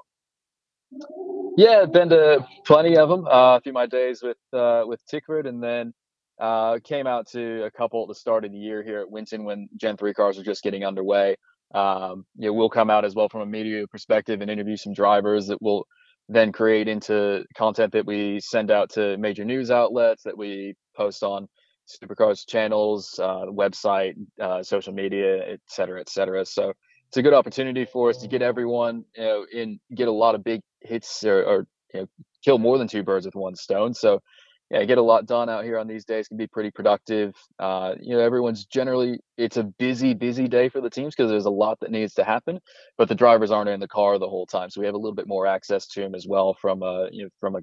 Yeah, 1.55 1.81
I've 1.84 1.93
been 1.93 2.10
to 2.10 2.46
plenty 2.65 2.98
of 2.98 3.10
them 3.10 3.27
uh, 3.29 3.60
through 3.62 3.74
my 3.74 3.86
days 3.86 4.22
with 4.22 4.38
uh, 4.53 4.84
with 4.86 5.05
Tickford, 5.08 5.48
and 5.48 5.63
then 5.63 5.93
uh, 6.39 6.79
came 6.84 7.08
out 7.08 7.27
to 7.29 7.63
a 7.63 7.72
couple 7.72 8.01
at 8.01 8.08
the 8.08 8.15
start 8.15 8.46
of 8.46 8.51
the 8.51 8.58
year 8.58 8.84
here 8.84 9.00
at 9.00 9.10
Winton 9.10 9.43
when 9.43 9.69
Gen 9.77 9.98
three 9.98 10.13
cars 10.13 10.38
were 10.38 10.43
just 10.43 10.63
getting 10.63 10.84
underway. 10.84 11.36
Um, 11.73 12.25
you 12.35 12.47
know, 12.47 12.53
we'll 12.53 12.69
come 12.69 12.89
out 12.89 13.05
as 13.05 13.15
well 13.15 13.29
from 13.29 13.41
a 13.41 13.45
media 13.45 13.85
perspective 13.88 14.41
and 14.41 14.49
interview 14.49 14.77
some 14.77 14.93
drivers 14.93 15.47
that 15.47 15.61
will 15.61 15.85
then 16.27 16.51
create 16.51 16.88
into 16.88 17.43
content 17.55 17.93
that 17.93 18.05
we 18.05 18.39
send 18.39 18.71
out 18.71 18.89
to 18.91 19.17
major 19.17 19.45
news 19.45 19.71
outlets 19.71 20.23
that 20.23 20.38
we 20.38 20.75
post 20.95 21.23
on 21.23 21.47
Supercars 21.88 22.47
channels, 22.47 23.19
uh, 23.21 23.45
website, 23.47 24.13
uh, 24.39 24.61
social 24.61 24.93
media, 24.93 25.43
et 25.47 25.59
cetera, 25.67 25.99
et 25.99 26.09
cetera. 26.09 26.45
So 26.45 26.73
it's 27.07 27.17
a 27.17 27.23
good 27.23 27.33
opportunity 27.33 27.85
for 27.85 28.11
us 28.11 28.17
to 28.17 28.27
get 28.27 28.43
everyone, 28.43 29.05
you 29.15 29.23
know, 29.23 29.45
in 29.51 29.79
get 29.95 30.07
a 30.07 30.11
lot 30.11 30.35
of 30.35 30.43
big 30.43 30.61
hits 30.81 31.23
or, 31.23 31.43
or 31.43 31.67
you 31.93 32.01
know, 32.01 32.07
kill 32.45 32.59
more 32.59 32.77
than 32.77 32.88
two 32.88 33.01
birds 33.03 33.25
with 33.25 33.35
one 33.35 33.55
stone. 33.55 33.95
So 33.95 34.21
yeah, 34.69 34.83
get 34.85 34.97
a 34.97 35.03
lot 35.03 35.25
done 35.25 35.49
out 35.49 35.63
here 35.63 35.77
on 35.77 35.88
these 35.88 36.05
days 36.05 36.27
can 36.27 36.38
be 36.38 36.47
pretty 36.47 36.69
productive. 36.69 37.35
Uh, 37.57 37.95
you 37.99 38.15
know, 38.15 38.21
everyone's 38.21 38.65
generally 38.65 39.19
it's 39.38 39.57
a 39.57 39.63
busy, 39.63 40.13
busy 40.13 40.47
day 40.47 40.69
for 40.69 40.79
the 40.79 40.89
teams 40.89 41.15
because 41.15 41.31
there's 41.31 41.45
a 41.45 41.51
lot 41.51 41.79
that 41.79 41.91
needs 41.91 42.13
to 42.15 42.23
happen, 42.23 42.59
but 42.97 43.09
the 43.09 43.15
drivers 43.15 43.51
aren't 43.51 43.69
in 43.69 43.79
the 43.79 43.88
car 43.88 44.19
the 44.19 44.29
whole 44.29 44.45
time, 44.45 44.69
so 44.69 44.79
we 44.79 44.85
have 44.85 44.95
a 44.95 44.97
little 44.97 45.15
bit 45.15 45.27
more 45.27 45.47
access 45.47 45.88
to 45.88 46.01
them 46.01 46.13
as 46.13 46.27
well 46.27 46.53
from 46.53 46.83
a 46.83 47.09
you 47.11 47.23
know 47.23 47.29
from 47.39 47.55
a 47.55 47.59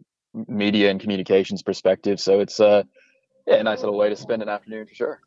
media 0.49 0.91
and 0.91 1.01
communications 1.01 1.63
perspective. 1.63 2.21
So 2.21 2.41
it's 2.41 2.59
uh 2.61 2.83
yeah, 3.47 3.57
a 3.57 3.63
nice 3.63 3.81
little 3.81 3.97
way 3.97 4.09
to 4.09 4.17
spend 4.17 4.43
an 4.43 4.49
afternoon 4.49 4.87
for 4.87 4.95
sure. 4.95 5.21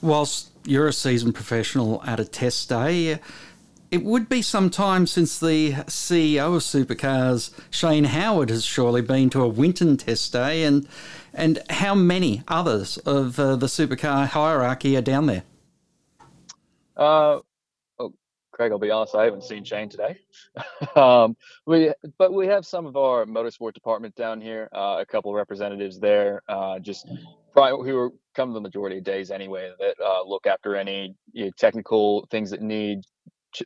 Whilst 0.00 0.50
you're 0.64 0.88
a 0.88 0.92
seasoned 0.92 1.34
professional 1.34 2.02
at 2.04 2.18
a 2.18 2.24
test 2.24 2.68
day, 2.68 3.20
it 3.94 4.02
would 4.02 4.28
be 4.28 4.42
some 4.42 4.70
time 4.70 5.06
since 5.06 5.38
the 5.38 5.70
CEO 5.86 6.56
of 6.56 6.62
Supercars, 6.62 7.52
Shane 7.70 8.02
Howard, 8.02 8.50
has 8.50 8.64
surely 8.64 9.02
been 9.02 9.30
to 9.30 9.40
a 9.40 9.46
Winton 9.46 9.96
test 9.96 10.32
day, 10.32 10.64
and 10.64 10.88
and 11.32 11.62
how 11.70 11.94
many 11.94 12.42
others 12.48 12.98
of 12.98 13.38
uh, 13.38 13.54
the 13.54 13.66
supercar 13.66 14.26
hierarchy 14.26 14.96
are 14.96 15.00
down 15.00 15.26
there? 15.26 15.44
Uh, 16.96 17.38
Craig, 18.50 18.72
I'll 18.72 18.80
be 18.80 18.90
honest, 18.90 19.14
I 19.14 19.24
haven't 19.24 19.44
seen 19.44 19.62
Shane 19.62 19.88
today. 19.88 20.18
um, 20.96 21.36
we, 21.64 21.92
but 22.18 22.32
we 22.32 22.48
have 22.48 22.66
some 22.66 22.86
of 22.86 22.96
our 22.96 23.24
motorsport 23.26 23.74
department 23.74 24.16
down 24.16 24.40
here, 24.40 24.68
uh, 24.74 24.98
a 25.00 25.06
couple 25.06 25.30
of 25.30 25.36
representatives 25.36 26.00
there, 26.00 26.42
uh, 26.48 26.80
just 26.80 27.08
probably 27.52 27.88
who 27.88 27.96
are 27.96 28.10
come 28.34 28.52
the 28.52 28.60
majority 28.60 28.98
of 28.98 29.04
days 29.04 29.30
anyway, 29.30 29.70
that 29.78 29.94
uh, 30.04 30.24
look 30.24 30.48
after 30.48 30.74
any 30.74 31.14
you 31.32 31.44
know, 31.44 31.50
technical 31.56 32.26
things 32.32 32.50
that 32.50 32.60
need 32.60 33.04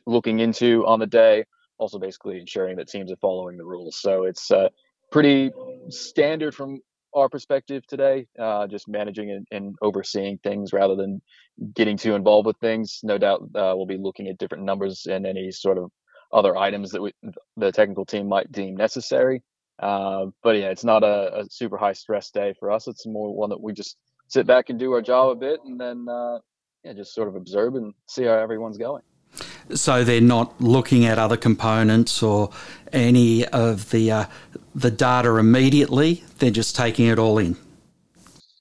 looking 0.05 0.39
into 0.39 0.85
on 0.85 0.99
the 0.99 1.07
day. 1.07 1.45
Also, 1.77 1.97
basically 1.97 2.39
ensuring 2.39 2.75
that 2.75 2.89
teams 2.89 3.11
are 3.11 3.17
following 3.17 3.57
the 3.57 3.63
rules. 3.63 4.01
So 4.01 4.23
it's 4.23 4.51
uh, 4.51 4.67
pretty 5.11 5.51
standard 5.89 6.53
from 6.53 6.81
our 7.15 7.29
perspective 7.29 7.85
today, 7.87 8.27
uh, 8.37 8.67
just 8.67 8.87
managing 8.87 9.31
and, 9.31 9.47
and, 9.51 9.75
overseeing 9.81 10.37
things 10.43 10.73
rather 10.73 10.95
than 10.95 11.21
getting 11.73 11.97
too 11.97 12.15
involved 12.15 12.45
with 12.45 12.57
things. 12.57 12.99
No 13.03 13.17
doubt 13.17 13.41
uh, 13.55 13.73
we'll 13.75 13.85
be 13.85 13.97
looking 13.97 14.27
at 14.27 14.37
different 14.37 14.63
numbers 14.63 15.07
and 15.09 15.25
any 15.25 15.51
sort 15.51 15.77
of 15.77 15.91
other 16.31 16.55
items 16.55 16.91
that 16.91 17.01
we, 17.01 17.13
the 17.57 17.71
technical 17.71 18.05
team 18.05 18.27
might 18.27 18.51
deem 18.51 18.75
necessary. 18.75 19.41
Uh, 19.79 20.27
but 20.43 20.57
yeah, 20.57 20.69
it's 20.69 20.83
not 20.83 21.03
a, 21.03 21.39
a, 21.39 21.45
super 21.49 21.77
high 21.77 21.93
stress 21.93 22.31
day 22.31 22.53
for 22.59 22.69
us. 22.69 22.87
It's 22.87 23.07
more 23.07 23.33
one 23.33 23.49
that 23.49 23.61
we 23.61 23.73
just 23.73 23.97
sit 24.27 24.45
back 24.45 24.69
and 24.69 24.77
do 24.77 24.91
our 24.91 25.01
job 25.01 25.29
a 25.29 25.35
bit 25.35 25.61
and 25.65 25.79
then 25.79 26.05
uh, 26.09 26.39
yeah, 26.83 26.93
just 26.93 27.15
sort 27.15 27.29
of 27.29 27.35
observe 27.35 27.75
and 27.75 27.93
see 28.07 28.23
how 28.23 28.33
everyone's 28.33 28.77
going. 28.77 29.03
So 29.73 30.03
they're 30.03 30.21
not 30.21 30.59
looking 30.61 31.05
at 31.05 31.19
other 31.19 31.37
components 31.37 32.21
or 32.23 32.51
any 32.91 33.45
of 33.47 33.89
the 33.91 34.11
uh, 34.11 34.25
the 34.75 34.91
data 34.91 35.35
immediately. 35.35 36.23
They're 36.39 36.51
just 36.51 36.75
taking 36.75 37.07
it 37.07 37.19
all 37.19 37.37
in. 37.37 37.55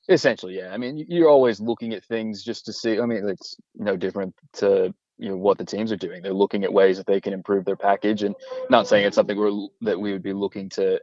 Essentially, 0.09 0.57
yeah. 0.57 0.73
I 0.73 0.78
mean, 0.78 1.05
you're 1.09 1.28
always 1.28 1.61
looking 1.61 1.93
at 1.93 2.05
things 2.05 2.43
just 2.43 2.64
to 2.67 2.73
see. 2.73 2.99
I 2.99 3.05
mean, 3.05 3.28
it's 3.28 3.57
no 3.75 3.97
different 3.97 4.35
to 4.55 4.95
you 5.19 5.28
know 5.28 5.37
what 5.37 5.59
the 5.59 5.64
teams 5.64 5.93
are 5.93 5.97
doing. 5.97 6.23
They're 6.23 6.33
looking 6.33 6.64
at 6.64 6.73
ways 6.73 6.97
that 6.97 7.07
they 7.07 7.21
can 7.21 7.33
improve 7.33 7.64
their 7.64 7.76
package, 7.76 8.23
and 8.23 8.35
not 8.71 8.88
saying 8.88 9.07
it's 9.07 9.17
something 9.17 9.37
we're 9.37 9.69
that 9.83 10.00
we 10.00 10.12
would 10.12 10.23
be 10.23 10.33
looking 10.33 10.69
to 10.71 11.00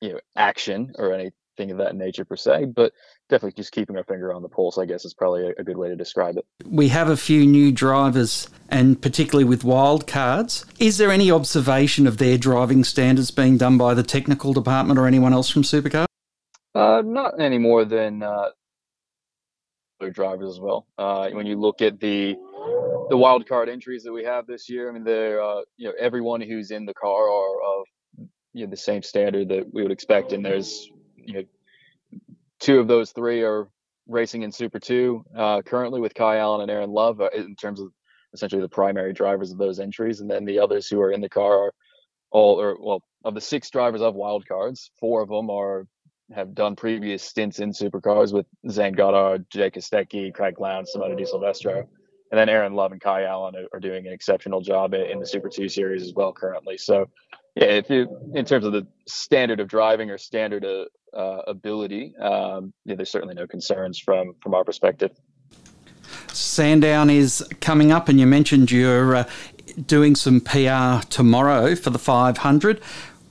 you 0.00 0.12
know 0.12 0.20
action 0.36 0.92
or 0.98 1.12
anything 1.12 1.70
of 1.70 1.78
that 1.78 1.94
nature 1.94 2.24
per 2.24 2.36
se, 2.36 2.66
but 2.74 2.92
definitely 3.28 3.52
just 3.52 3.72
keeping 3.72 3.96
our 3.96 4.04
finger 4.04 4.32
on 4.32 4.40
the 4.40 4.48
pulse, 4.48 4.78
I 4.78 4.86
guess, 4.86 5.04
is 5.04 5.12
probably 5.12 5.48
a, 5.48 5.52
a, 5.58 5.64
good 5.64 5.76
way 5.76 5.88
to 5.88 5.96
describe 5.96 6.38
it. 6.38 6.46
We 6.64 6.88
have 6.88 7.10
a 7.10 7.16
few 7.18 7.44
new 7.44 7.70
drivers, 7.70 8.48
and 8.70 9.00
particularly 9.00 9.44
with 9.44 9.62
wildcards. 9.62 10.64
Is 10.78 10.98
there 10.98 11.10
any 11.10 11.30
observation 11.30 12.06
of 12.06 12.18
their 12.18 12.38
driving 12.38 12.84
standards 12.84 13.30
being 13.30 13.58
done 13.58 13.76
by 13.76 13.94
the 13.94 14.02
technical 14.02 14.52
department 14.52 14.98
or 14.98 15.06
anyone 15.06 15.32
else 15.32 15.50
from 15.50 15.62
Supercar? 15.62 16.06
Uh, 16.74 17.02
not 17.04 17.40
any 17.40 17.58
more 17.58 17.84
than 17.84 18.22
uh, 18.22 18.50
other 20.00 20.10
drivers 20.10 20.50
as 20.50 20.60
well. 20.60 20.86
Uh, 20.98 21.30
when 21.30 21.46
you 21.46 21.58
look 21.58 21.82
at 21.82 22.00
the 22.00 22.36
the 23.08 23.16
wild 23.16 23.48
card 23.48 23.68
entries 23.68 24.04
that 24.04 24.12
we 24.12 24.22
have 24.24 24.46
this 24.46 24.68
year, 24.68 24.88
I 24.88 24.92
mean, 24.92 25.02
they're 25.02 25.42
uh, 25.42 25.62
you 25.76 25.88
know 25.88 25.94
everyone 25.98 26.40
who's 26.40 26.70
in 26.70 26.86
the 26.86 26.94
car 26.94 27.28
are 27.28 27.62
of 27.62 27.86
you 28.52 28.64
know 28.64 28.70
the 28.70 28.76
same 28.76 29.02
standard 29.02 29.48
that 29.48 29.72
we 29.72 29.82
would 29.82 29.92
expect, 29.92 30.32
and 30.32 30.44
there's 30.44 30.88
you 31.16 31.34
know 31.34 31.42
two 32.60 32.78
of 32.78 32.86
those 32.86 33.10
three 33.10 33.42
are 33.42 33.68
racing 34.06 34.42
in 34.42 34.52
Super 34.52 34.78
Two 34.78 35.24
uh, 35.36 35.62
currently 35.62 36.00
with 36.00 36.14
Kai 36.14 36.36
Allen 36.36 36.62
and 36.62 36.70
Aaron 36.70 36.90
Love 36.90 37.20
uh, 37.20 37.30
in 37.34 37.56
terms 37.56 37.80
of 37.80 37.88
essentially 38.32 38.62
the 38.62 38.68
primary 38.68 39.12
drivers 39.12 39.52
of 39.52 39.58
those 39.58 39.80
entries, 39.80 40.20
and 40.20 40.30
then 40.30 40.44
the 40.44 40.58
others 40.58 40.88
who 40.88 41.00
are 41.00 41.12
in 41.12 41.20
the 41.20 41.28
car 41.28 41.66
are 41.66 41.72
all 42.30 42.60
or 42.60 42.76
well 42.80 43.02
of 43.24 43.34
the 43.34 43.40
six 43.40 43.70
drivers 43.70 44.00
of 44.00 44.14
wild 44.14 44.46
cards, 44.46 44.90
four 44.98 45.22
of 45.22 45.28
them 45.28 45.50
are 45.50 45.86
have 46.34 46.54
done 46.54 46.76
previous 46.76 47.22
stints 47.22 47.58
in 47.58 47.72
supercars 47.72 48.32
with 48.32 48.46
Zane 48.70 48.92
Goddard, 48.92 49.46
Jake 49.50 49.74
Kostecki, 49.74 50.32
Craig 50.32 50.60
Lowndes, 50.60 50.92
Simona 50.94 51.16
de 51.16 51.26
Silvestro. 51.26 51.88
And 52.30 52.38
then 52.38 52.48
Aaron 52.48 52.74
Love 52.74 52.92
and 52.92 53.00
Kai 53.00 53.24
Allen 53.24 53.54
are, 53.72 53.80
doing 53.80 54.06
an 54.06 54.12
exceptional 54.12 54.60
job 54.60 54.94
in 54.94 55.18
the 55.18 55.26
Super 55.26 55.48
2 55.48 55.68
series 55.68 56.02
as 56.02 56.12
well 56.14 56.32
currently. 56.32 56.78
So, 56.78 57.10
yeah, 57.56 57.64
if 57.64 57.90
you, 57.90 58.06
in 58.34 58.44
terms 58.44 58.64
of 58.64 58.72
the 58.72 58.86
standard 59.08 59.58
of 59.58 59.66
driving 59.66 60.10
or 60.10 60.18
standard 60.18 60.64
of, 60.64 60.86
uh, 61.12 61.42
ability, 61.48 62.14
um, 62.18 62.72
yeah, 62.84 62.94
there's 62.94 63.10
certainly 63.10 63.34
no 63.34 63.48
concerns 63.48 63.98
from 63.98 64.34
from 64.40 64.54
our 64.54 64.62
perspective. 64.62 65.10
Sandown 66.32 67.10
is 67.10 67.46
coming 67.60 67.92
up, 67.92 68.08
and 68.08 68.18
you 68.18 68.26
mentioned 68.26 68.70
you're 68.70 69.16
uh, 69.16 69.24
doing 69.86 70.14
some 70.14 70.40
PR 70.40 71.06
tomorrow 71.08 71.74
for 71.74 71.90
the 71.90 71.98
500. 71.98 72.80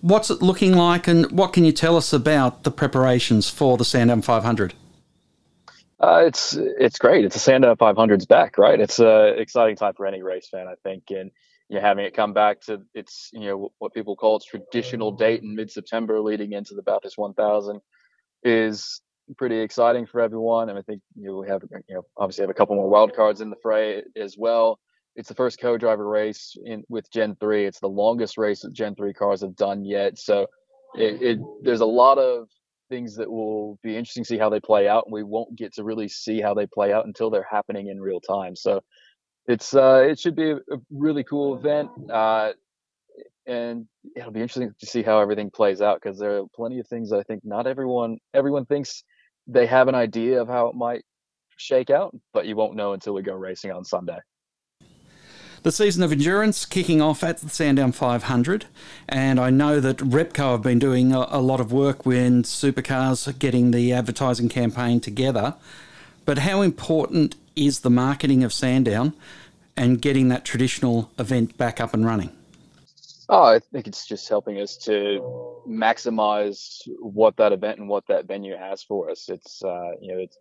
What's 0.02 0.30
it 0.30 0.42
looking 0.42 0.76
like, 0.76 1.08
and 1.08 1.30
what 1.32 1.54
can 1.54 1.66
you 1.66 1.72
tell 1.72 1.98
us 1.98 2.14
about 2.14 2.64
the 2.64 2.72
preparations 2.72 3.50
for 3.50 3.78
the 3.78 3.86
Sandown 3.86 4.22
500? 4.22 4.74
Uh, 6.00 6.24
it's 6.26 6.56
it's 6.56 6.98
great. 6.98 7.26
It's 7.26 7.36
a 7.36 7.40
Sandown 7.40 7.76
500's 7.76 8.26
back, 8.26 8.58
right? 8.58 8.80
It's 8.80 9.00
an 9.00 9.38
exciting 9.38 9.76
time 9.76 9.94
for 9.94 10.06
any 10.06 10.24
race 10.24 10.48
fan, 10.48 10.68
I 10.68 10.76
think, 10.82 11.04
and 11.10 11.30
you 11.68 11.76
know, 11.76 11.82
having 11.82 12.06
it 12.06 12.14
come 12.14 12.34
back 12.34 12.62
to 12.62 12.82
its 12.94 13.30
you 13.34 13.42
know 13.42 13.72
what 13.80 13.94
people 13.94 14.16
call 14.16 14.38
its 14.38 14.46
traditional 14.46 15.12
date 15.12 15.44
in 15.44 15.56
mid-September, 15.56 16.22
leading 16.22 16.54
into 16.54 16.74
the 16.74 16.82
Bathurst 16.82 17.18
1000, 17.18 17.82
is 18.44 19.02
pretty 19.38 19.60
exciting 19.60 20.06
for 20.06 20.22
everyone. 20.22 20.70
And 20.70 20.78
I 20.78 20.82
think 20.82 21.02
you 21.16 21.28
know, 21.28 21.38
we 21.38 21.48
have 21.48 21.62
you 21.88 21.96
know 21.96 22.06
obviously 22.18 22.44
have 22.44 22.50
a 22.50 22.54
couple 22.54 22.76
more 22.76 22.90
wild 22.90 23.16
cards 23.16 23.42
in 23.42 23.50
the 23.50 23.56
fray 23.62 24.04
as 24.16 24.36
well. 24.38 24.80
It's 25.16 25.28
the 25.28 25.36
first 25.36 25.60
co-driver 25.60 26.08
race 26.08 26.56
in 26.66 26.84
with 26.88 27.12
Gen 27.12 27.36
3. 27.40 27.66
It's 27.66 27.80
the 27.80 27.88
longest 27.88 28.38
race 28.38 28.62
that 28.62 28.74
Gen 28.74 28.96
3 28.96 29.14
cars 29.14 29.42
have 29.42 29.56
done 29.56 29.84
yet. 29.84 30.18
So 30.18 30.48
it, 30.96 31.22
it 31.22 31.40
there's 31.64 31.82
a 31.82 31.86
lot 31.86 32.18
of 32.18 32.48
things 32.90 33.16
that 33.16 33.30
will 33.30 33.78
be 33.84 33.96
interesting 33.96 34.24
to 34.24 34.28
see 34.28 34.38
how 34.38 34.50
they 34.50 34.60
play 34.60 34.88
out, 34.88 35.06
and 35.06 35.14
we 35.14 35.24
won't 35.24 35.56
get 35.56 35.74
to 35.74 35.84
really 35.84 36.08
see 36.08 36.42
how 36.42 36.54
they 36.54 36.66
play 36.66 36.92
out 36.92 37.06
until 37.06 37.30
they're 37.30 37.48
happening 37.50 37.88
in 37.88 38.02
real 38.02 38.20
time. 38.20 38.56
So 38.56 38.82
it's 39.48 39.74
uh, 39.74 40.06
it 40.10 40.20
should 40.20 40.36
be 40.36 40.52
a, 40.52 40.58
really 40.92 41.24
cool 41.24 41.58
event, 41.58 41.90
uh, 42.12 42.54
and 43.46 43.88
it'll 44.16 44.32
be 44.32 44.42
interesting 44.42 44.72
to 44.80 44.86
see 44.86 45.04
how 45.04 45.20
everything 45.20 45.50
plays 45.50 45.82
out 45.82 46.00
because 46.02 46.20
there 46.20 46.38
are 46.38 46.44
plenty 46.56 46.80
of 46.80 46.88
things 46.88 47.12
I 47.12 47.24
think 47.24 47.44
not 47.44 47.68
everyone 47.68 48.18
everyone 48.34 48.66
thinks 48.66 49.04
they 49.52 49.66
have 49.66 49.88
an 49.88 49.96
idea 49.96 50.42
of 50.42 50.48
how 50.48 50.68
it 50.68 50.76
might 50.76 51.04
shake 51.58 51.90
out, 51.90 52.16
but 52.34 52.46
you 52.46 52.56
won't 52.56 52.76
know 52.76 52.94
until 52.94 53.14
we 53.14 53.22
go 53.22 53.34
racing 53.34 53.72
on 53.72 53.84
Sunday 53.84 54.20
the 55.64 55.72
season 55.72 56.04
of 56.04 56.12
endurance 56.12 56.66
kicking 56.66 57.02
off 57.02 57.24
at 57.24 57.40
the 57.40 57.50
Sandown 57.50 57.92
500. 57.92 58.66
And 59.08 59.40
I 59.40 59.50
know 59.50 59.80
that 59.80 59.98
Repco 59.98 60.54
have 60.54 60.62
been 60.62 60.80
doing 60.80 61.12
a, 61.12 61.28
a 61.30 61.42
lot 61.42 61.60
of 61.60 61.72
work 61.72 62.06
when 62.06 62.44
supercars 62.44 63.38
getting 63.40 63.72
the 63.72 63.94
advertising 63.94 64.50
campaign 64.50 65.00
together. 65.00 65.56
But 66.26 66.40
how 66.40 66.62
important 66.62 67.36
is 67.56 67.80
the 67.80 67.90
marketing 67.90 68.44
of 68.44 68.54
Sandown 68.54 69.14
and 69.76 70.02
getting 70.02 70.30
that 70.30 70.46
traditional 70.46 71.12
event 71.18 71.58
back 71.58 71.82
up 71.82 71.94
and 71.94 72.06
running? 72.06 72.32
Oh, 73.32 73.44
I 73.44 73.60
think 73.60 73.86
it's 73.88 74.08
just 74.08 74.28
helping 74.28 74.60
us 74.60 74.76
to 74.86 75.20
maximize 75.68 76.82
what 77.00 77.38
that 77.38 77.52
event 77.54 77.78
and 77.78 77.88
what 77.88 78.08
that 78.08 78.26
venue 78.26 78.58
has 78.58 78.82
for 78.82 79.12
us. 79.12 79.30
It's 79.30 79.64
uh, 79.64 79.92
you 80.02 80.14
know 80.14 80.20
it's 80.22 80.38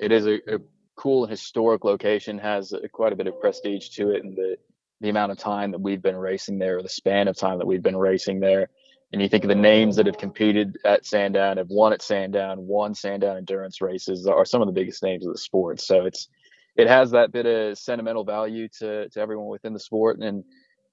it 0.00 0.10
is 0.10 0.26
a, 0.26 0.36
a 0.54 0.58
cool 0.96 1.26
historic 1.26 1.84
location, 1.84 2.38
has 2.38 2.72
quite 2.92 3.12
a 3.12 3.16
bit 3.16 3.26
of 3.26 3.38
prestige 3.40 3.90
to 3.90 4.12
it, 4.12 4.24
and 4.24 4.34
the 4.34 4.56
the 5.02 5.10
amount 5.10 5.32
of 5.32 5.38
time 5.38 5.72
that 5.72 5.82
we've 5.82 6.00
been 6.00 6.16
racing 6.16 6.58
there, 6.58 6.78
or 6.78 6.82
the 6.82 6.88
span 6.88 7.28
of 7.28 7.36
time 7.36 7.58
that 7.58 7.66
we've 7.66 7.82
been 7.82 7.96
racing 7.96 8.40
there. 8.40 8.70
And 9.12 9.20
you 9.20 9.28
think 9.28 9.44
of 9.44 9.48
the 9.48 9.54
names 9.54 9.96
that 9.96 10.06
have 10.06 10.18
competed 10.18 10.78
at 10.84 11.04
Sandown, 11.04 11.58
have 11.58 11.68
won 11.68 11.92
at 11.92 12.00
Sandown, 12.00 12.66
won 12.66 12.94
Sandown 12.94 13.36
endurance 13.36 13.82
races, 13.82 14.26
are 14.26 14.46
some 14.46 14.62
of 14.62 14.66
the 14.66 14.72
biggest 14.72 15.02
names 15.02 15.26
of 15.26 15.32
the 15.34 15.38
sport. 15.38 15.80
So 15.80 16.06
it's 16.06 16.28
it 16.74 16.88
has 16.88 17.10
that 17.10 17.32
bit 17.32 17.44
of 17.44 17.76
sentimental 17.76 18.24
value 18.24 18.68
to 18.78 19.10
to 19.10 19.20
everyone 19.20 19.48
within 19.48 19.74
the 19.74 19.80
sport. 19.80 20.20
And 20.20 20.44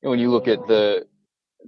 when 0.01 0.19
you 0.19 0.29
look 0.29 0.49
at 0.49 0.67
the 0.67 1.05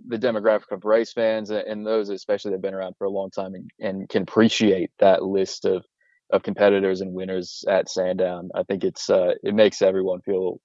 the 0.08 0.17
demographic 0.17 0.71
of 0.71 0.86
race 0.86 1.12
fans 1.13 1.49
and 1.49 1.86
those 1.86 2.10
especially 2.10 2.49
that 2.49 2.56
have 2.56 2.62
been 2.62 2.73
around 2.73 2.95
for 2.97 3.06
a 3.06 3.10
long 3.10 3.30
time 3.32 3.56
and, 3.56 3.69
and 3.80 4.10
can 4.10 4.21
appreciate 4.23 4.91
that 4.99 5.23
list 5.23 5.65
of 5.65 5.84
of 6.32 6.43
competitors 6.43 7.02
and 7.02 7.13
winners 7.13 7.63
at 7.67 7.89
Sandown. 7.89 8.49
I 8.54 8.63
think 8.63 8.84
it's 8.84 9.10
uh, 9.10 9.34
it 9.43 9.56
makes 9.56 9.82
everyone 9.82 10.21
feel 10.21 10.60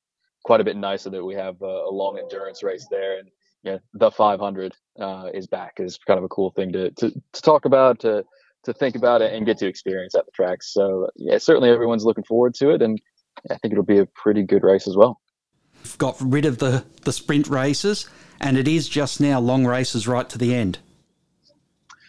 quite 0.44 0.60
a 0.60 0.64
bit 0.64 0.76
nicer 0.76 1.10
that 1.10 1.24
we 1.24 1.34
have 1.34 1.60
a, 1.62 1.64
a 1.64 1.90
long 1.90 2.18
endurance 2.18 2.62
race 2.62 2.86
there, 2.90 3.18
and 3.18 3.28
yeah, 3.62 3.78
the 3.94 4.10
500 4.10 4.74
uh, 5.00 5.28
is 5.32 5.46
back 5.46 5.74
is 5.78 5.98
kind 6.06 6.18
of 6.18 6.24
a 6.24 6.28
cool 6.28 6.50
thing 6.50 6.72
to 6.72 6.90
to, 6.90 7.10
to 7.10 7.42
talk 7.42 7.64
about, 7.64 8.00
to 8.00 8.24
to 8.64 8.72
think 8.72 8.96
about 8.96 9.22
it, 9.22 9.32
and 9.32 9.46
get 9.46 9.58
to 9.58 9.66
experience 9.66 10.14
at 10.14 10.26
the 10.26 10.32
tracks. 10.32 10.72
So 10.72 11.08
yeah, 11.16 11.38
certainly 11.38 11.70
everyone's 11.70 12.04
looking 12.04 12.24
forward 12.24 12.54
to 12.56 12.70
it, 12.70 12.82
and 12.82 13.00
I 13.50 13.56
think 13.56 13.72
it'll 13.72 13.84
be 13.84 13.98
a 13.98 14.06
pretty 14.06 14.42
good 14.42 14.62
race 14.62 14.86
as 14.86 14.96
well. 14.96 15.20
Got 15.98 16.16
rid 16.20 16.44
of 16.44 16.58
the 16.58 16.84
the 17.02 17.12
sprint 17.12 17.48
races, 17.48 18.08
and 18.40 18.56
it 18.56 18.66
is 18.66 18.88
just 18.88 19.20
now 19.20 19.38
long 19.40 19.66
races 19.66 20.08
right 20.08 20.28
to 20.30 20.38
the 20.38 20.54
end. 20.54 20.78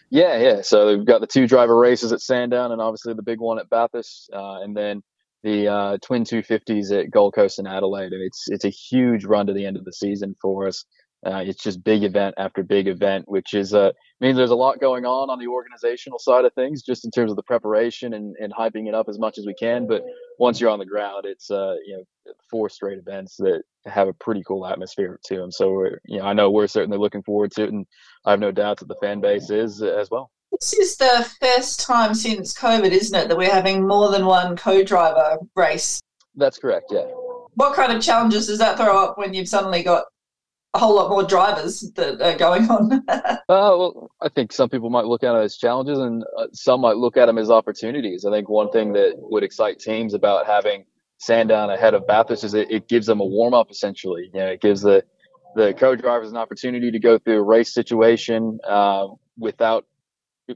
Yeah, 0.10 0.38
yeah. 0.38 0.62
So 0.62 0.96
we've 0.96 1.06
got 1.06 1.22
the 1.22 1.28
two 1.28 1.48
driver 1.48 1.78
races 1.78 2.12
at 2.14 2.22
Sandown, 2.22 2.72
and 2.72 2.82
obviously 2.82 3.14
the 3.14 3.24
big 3.24 3.40
one 3.40 3.60
at 3.60 3.70
Bathurst, 3.70 4.30
uh, 4.34 4.62
and 4.62 4.76
then 4.76 5.04
the 5.44 5.68
uh, 5.68 5.98
twin 6.02 6.24
250s 6.24 6.92
at 6.98 7.12
Gold 7.12 7.36
Coast 7.36 7.60
and 7.60 7.68
Adelaide. 7.68 8.14
And 8.14 8.22
it's 8.22 8.46
it's 8.48 8.66
a 8.66 8.70
huge 8.70 9.26
run 9.26 9.48
to 9.48 9.54
the 9.54 9.66
end 9.66 9.78
of 9.78 9.86
the 9.86 9.94
season 9.94 10.36
for 10.42 10.68
us. 10.68 10.86
Uh, 11.26 11.42
it's 11.44 11.64
just 11.64 11.84
big 11.84 12.04
event 12.04 12.36
after 12.38 12.62
big 12.62 12.88
event, 12.88 13.26
which 13.28 13.56
is 13.56 13.74
uh, 13.74 13.92
means 14.22 14.38
there's 14.38 14.52
a 14.52 14.56
lot 14.56 14.80
going 14.80 15.06
on 15.06 15.30
on 15.32 15.40
the 15.40 15.48
organizational 15.48 16.20
side 16.20 16.46
of 16.46 16.54
things, 16.54 16.84
just 16.84 17.04
in 17.04 17.10
terms 17.10 17.32
of 17.32 17.36
the 17.36 17.44
preparation 17.44 18.14
and, 18.14 18.36
and 18.40 18.54
hyping 18.54 18.88
it 18.88 18.94
up 18.94 19.10
as 19.10 19.18
much 19.18 19.40
as 19.40 19.46
we 19.46 19.54
can. 19.56 19.88
But 19.88 20.04
once 20.38 20.62
you're 20.62 20.70
on 20.70 20.78
the 20.78 20.86
ground, 20.86 21.26
it's 21.26 21.50
uh, 21.50 21.76
you 21.86 21.98
know 21.98 22.34
four 22.50 22.70
straight 22.70 23.00
events 23.00 23.38
that 23.38 23.64
have 23.88 24.08
a 24.08 24.14
pretty 24.14 24.44
cool 24.48 24.68
atmosphere 24.68 25.20
to 25.26 25.38
them. 25.38 25.52
So 25.52 25.72
we're, 25.72 26.00
you 26.06 26.20
know, 26.20 26.26
I 26.26 26.34
know 26.34 26.52
we're 26.52 26.68
certainly 26.68 27.00
looking 27.00 27.24
forward 27.24 27.52
to 27.54 27.64
it, 27.64 27.72
and 27.72 27.88
I 28.26 28.32
have 28.32 28.40
no 28.40 28.52
doubt 28.52 28.80
that 28.80 28.88
the 28.88 28.98
fan 29.02 29.20
base 29.20 29.50
is 29.50 29.82
as 29.82 30.12
well. 30.12 30.30
This 30.52 30.74
is 30.74 30.98
the 30.98 31.30
first 31.42 31.82
time 31.82 32.14
since 32.14 32.54
COVID, 32.54 32.92
isn't 32.92 33.20
it, 33.20 33.28
that 33.28 33.38
we're 33.38 33.52
having 33.52 33.86
more 33.86 34.10
than 34.12 34.26
one 34.26 34.56
co-driver 34.56 35.40
race? 35.56 36.00
That's 36.36 36.58
correct. 36.58 36.86
Yeah. 36.92 37.06
What 37.56 37.76
kind 37.76 37.92
of 37.92 38.02
challenges 38.02 38.48
does 38.48 38.60
that 38.60 38.78
throw 38.78 38.98
up 38.98 39.18
when 39.18 39.34
you've 39.34 39.50
suddenly 39.50 39.84
got 39.84 40.06
a 40.76 40.78
whole 40.78 40.96
lot 40.96 41.10
more 41.10 41.24
drivers 41.24 41.90
that 41.96 42.22
are 42.22 42.38
going 42.38 42.70
on? 42.70 43.04
uh, 43.10 43.40
well, 43.48 44.12
I 44.22 44.30
think 44.30 44.52
some 44.52 44.70
people 44.70 44.90
might 44.90 45.06
look 45.06 45.24
at 45.24 45.34
it 45.34 45.44
as 45.44 45.58
challenges, 45.58 45.98
and 45.98 46.24
uh, 46.38 46.48
some 46.54 46.82
might 46.82 46.98
look 46.98 47.18
at 47.18 47.28
them 47.28 47.38
as 47.38 47.50
opportunities. 47.50 48.26
I 48.26 48.32
think 48.32 48.50
one 48.50 48.70
thing 48.72 48.94
that 48.94 49.14
would 49.18 49.44
excite 49.44 49.80
teams 49.80 50.14
about 50.14 50.46
having 50.46 50.86
Sandown 51.18 51.70
ahead 51.70 51.94
of 51.94 52.06
Bathurst 52.06 52.44
is 52.44 52.54
it, 52.54 52.70
it 52.70 52.90
gives 52.90 53.08
them 53.08 53.22
a 53.22 53.26
warm 53.26 53.54
up. 53.54 53.72
Essentially, 53.72 54.30
you 54.34 54.40
know, 54.40 54.48
it 54.48 54.62
gives 54.62 54.82
the 54.82 55.04
the 55.56 55.74
co-drivers 55.74 56.30
an 56.30 56.38
opportunity 56.38 56.92
to 56.92 57.00
go 57.00 57.18
through 57.18 57.40
a 57.40 57.44
race 57.44 57.74
situation 57.74 58.60
uh, 58.68 59.08
without 59.38 59.86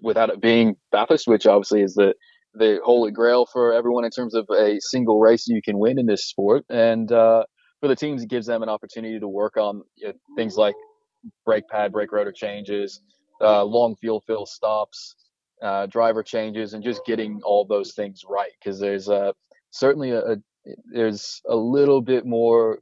without 0.01 0.29
it 0.29 0.41
being 0.41 0.75
Bathurst, 0.91 1.27
which 1.27 1.47
obviously 1.47 1.82
is 1.82 1.93
the 1.93 2.13
the 2.53 2.79
holy 2.84 3.12
grail 3.12 3.45
for 3.45 3.73
everyone 3.73 4.03
in 4.03 4.12
terms 4.12 4.36
of 4.36 4.47
a 4.49 4.79
single 4.82 5.19
race 5.19 5.47
you 5.47 5.62
can 5.62 5.79
win 5.79 5.97
in 5.97 6.08
this 6.08 6.27
sport. 6.27 6.65
And 6.69 7.10
uh, 7.10 7.43
for 7.79 7.87
the 7.87 7.95
teams, 7.95 8.23
it 8.23 8.29
gives 8.29 8.47
them 8.47 8.63
an 8.63 8.69
opportunity 8.69 9.19
to 9.19 9.27
work 9.27 9.57
on 9.57 9.83
you 9.95 10.07
know, 10.07 10.13
things 10.35 10.57
like 10.57 10.75
brake 11.45 11.67
pad, 11.67 11.91
brake 11.91 12.11
rotor 12.11 12.31
changes, 12.31 13.01
uh, 13.41 13.63
long 13.63 13.95
fuel 13.95 14.21
fill 14.21 14.45
stops, 14.45 15.15
uh, 15.61 15.85
driver 15.85 16.23
changes, 16.23 16.73
and 16.73 16.83
just 16.83 17.05
getting 17.05 17.41
all 17.43 17.65
those 17.65 17.93
things 17.93 18.23
right. 18.27 18.51
Because 18.59 18.79
there's 18.79 19.09
uh, 19.09 19.31
certainly 19.71 20.11
a, 20.11 20.19
a, 20.19 20.35
there's 20.91 21.41
a 21.47 21.55
little 21.55 22.01
bit 22.01 22.25
more 22.25 22.79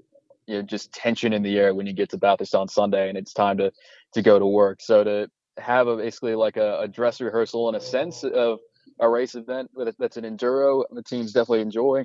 you 0.47 0.55
know, 0.55 0.61
just 0.61 0.91
tension 0.93 1.33
in 1.33 1.43
the 1.43 1.57
air 1.57 1.75
when 1.75 1.85
you 1.85 1.93
get 1.93 2.09
to 2.09 2.17
Bathurst 2.17 2.55
on 2.55 2.67
Sunday 2.67 3.09
and 3.09 3.17
it's 3.17 3.33
time 3.33 3.57
to 3.57 3.71
to 4.13 4.21
go 4.21 4.39
to 4.39 4.45
work. 4.45 4.81
So 4.81 5.03
to 5.03 5.29
have 5.57 5.87
a 5.87 5.97
basically 5.97 6.35
like 6.35 6.57
a, 6.57 6.79
a 6.81 6.87
dress 6.87 7.19
rehearsal 7.19 7.69
in 7.69 7.75
a 7.75 7.81
sense 7.81 8.23
of 8.23 8.59
a 8.99 9.09
race 9.09 9.35
event 9.35 9.69
that's 9.99 10.17
an 10.17 10.23
enduro 10.23 10.83
the 10.91 11.03
teams 11.03 11.33
definitely 11.33 11.61
enjoy. 11.61 12.03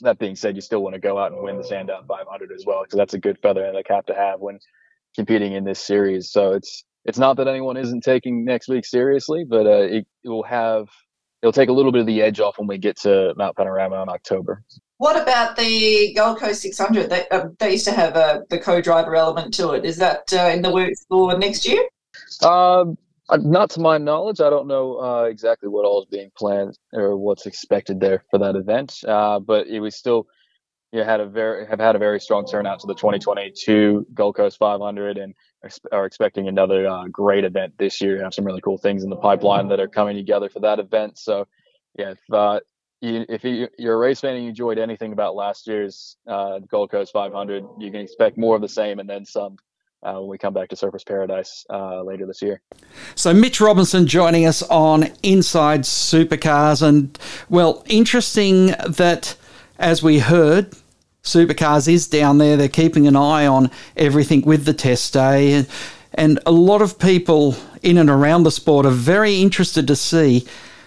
That 0.00 0.18
being 0.18 0.36
said, 0.36 0.56
you 0.56 0.60
still 0.60 0.82
want 0.82 0.94
to 0.94 1.00
go 1.00 1.18
out 1.18 1.32
and 1.32 1.42
win 1.42 1.56
the 1.56 1.64
Sandown 1.64 2.04
500 2.06 2.52
as 2.52 2.64
well 2.66 2.82
because 2.82 2.96
that's 2.96 3.14
a 3.14 3.18
good 3.18 3.38
feather 3.38 3.64
in 3.64 3.74
the 3.74 3.82
cap 3.82 4.06
to 4.06 4.14
have 4.14 4.40
when 4.40 4.58
competing 5.14 5.52
in 5.52 5.64
this 5.64 5.80
series. 5.80 6.30
So 6.30 6.52
it's 6.52 6.84
it's 7.04 7.18
not 7.18 7.36
that 7.36 7.48
anyone 7.48 7.76
isn't 7.76 8.02
taking 8.02 8.44
next 8.44 8.68
week 8.68 8.84
seriously, 8.84 9.44
but 9.44 9.66
uh, 9.66 9.82
it, 9.82 10.06
it 10.24 10.28
will 10.28 10.42
have 10.42 10.88
it'll 11.42 11.52
take 11.52 11.68
a 11.68 11.72
little 11.72 11.92
bit 11.92 12.00
of 12.00 12.06
the 12.06 12.20
edge 12.22 12.40
off 12.40 12.58
when 12.58 12.66
we 12.66 12.78
get 12.78 12.96
to 13.00 13.32
Mount 13.36 13.56
Panorama 13.56 14.02
in 14.02 14.08
October. 14.08 14.62
What 14.98 15.20
about 15.20 15.56
the 15.56 16.14
Gold 16.14 16.38
Coast 16.38 16.62
600? 16.62 17.10
They, 17.10 17.28
uh, 17.28 17.48
they 17.58 17.72
used 17.72 17.84
to 17.84 17.92
have 17.92 18.16
a, 18.16 18.44
the 18.48 18.58
co-driver 18.58 19.14
element 19.14 19.52
to 19.54 19.72
it. 19.72 19.84
Is 19.84 19.98
that 19.98 20.32
uh, 20.32 20.50
in 20.52 20.62
the 20.62 20.72
works 20.72 21.04
for 21.08 21.36
next 21.36 21.66
year? 21.66 21.82
Um, 22.42 22.96
Not 23.30 23.70
to 23.70 23.80
my 23.80 23.98
knowledge, 23.98 24.40
I 24.40 24.50
don't 24.50 24.68
know 24.68 25.00
uh, 25.00 25.24
exactly 25.24 25.68
what 25.68 25.84
all 25.84 26.00
is 26.00 26.06
being 26.06 26.30
planned 26.36 26.78
or 26.92 27.16
what's 27.16 27.46
expected 27.46 27.98
there 27.98 28.22
for 28.30 28.38
that 28.38 28.54
event. 28.54 29.02
Uh, 29.06 29.40
but 29.40 29.66
it 29.66 29.80
was 29.80 29.96
still, 29.96 30.28
you 30.92 31.02
had 31.02 31.18
a 31.18 31.26
very 31.26 31.66
have 31.66 31.80
had 31.80 31.96
a 31.96 31.98
very 31.98 32.20
strong 32.20 32.46
turnout 32.46 32.78
to 32.80 32.86
the 32.86 32.94
2022 32.94 34.06
Gold 34.14 34.36
Coast 34.36 34.58
500, 34.58 35.18
and 35.18 35.34
are 35.90 36.06
expecting 36.06 36.46
another 36.46 36.86
uh, 36.86 37.06
great 37.10 37.44
event 37.44 37.74
this 37.78 38.00
year. 38.00 38.22
Have 38.22 38.32
some 38.32 38.44
really 38.44 38.60
cool 38.60 38.78
things 38.78 39.02
in 39.02 39.10
the 39.10 39.16
pipeline 39.16 39.68
that 39.68 39.80
are 39.80 39.88
coming 39.88 40.16
together 40.16 40.48
for 40.48 40.60
that 40.60 40.78
event. 40.78 41.18
So, 41.18 41.48
yeah, 41.98 42.12
if 42.12 42.18
uh, 42.32 42.60
you, 43.00 43.26
if 43.28 43.42
you, 43.42 43.68
are 43.88 43.94
a 43.94 43.96
race 43.96 44.20
fan 44.20 44.34
and 44.34 44.44
you 44.44 44.50
enjoyed 44.50 44.78
anything 44.78 45.12
about 45.12 45.34
last 45.34 45.66
year's 45.66 46.16
uh, 46.28 46.60
Gold 46.70 46.92
Coast 46.92 47.12
500, 47.12 47.64
you 47.78 47.90
can 47.90 48.00
expect 48.00 48.38
more 48.38 48.54
of 48.54 48.62
the 48.62 48.68
same 48.68 49.00
and 49.00 49.10
then 49.10 49.24
some 49.24 49.56
uh, 50.02 50.14
when 50.14 50.28
we 50.28 50.38
come 50.38 50.54
back 50.54 50.68
to 50.68 50.76
Surfers 50.76 51.06
Paradise 51.06 51.64
uh, 51.70 52.02
later 52.02 52.26
this 52.26 52.42
year. 52.42 52.60
So, 53.14 53.32
Mitch 53.32 53.60
Robinson 53.60 54.06
joining 54.06 54.46
us 54.46 54.62
on 54.64 55.10
Inside 55.22 55.82
Supercars. 55.82 56.86
And, 56.86 57.18
well, 57.48 57.84
interesting 57.88 58.74
that, 58.86 59.36
as 59.78 60.02
we 60.02 60.18
heard, 60.18 60.74
Supercars 61.22 61.92
is 61.92 62.06
down 62.06 62.38
there. 62.38 62.56
They're 62.56 62.68
keeping 62.68 63.06
an 63.06 63.16
eye 63.16 63.46
on 63.46 63.70
everything 63.96 64.42
with 64.42 64.64
the 64.64 64.74
test 64.74 65.12
day. 65.12 65.66
And 66.14 66.40
a 66.46 66.52
lot 66.52 66.82
of 66.82 66.98
people 66.98 67.56
in 67.82 67.98
and 67.98 68.08
around 68.08 68.44
the 68.44 68.50
sport 68.50 68.86
are 68.86 68.90
very 68.90 69.42
interested 69.42 69.86
to 69.88 69.96
see 69.96 70.46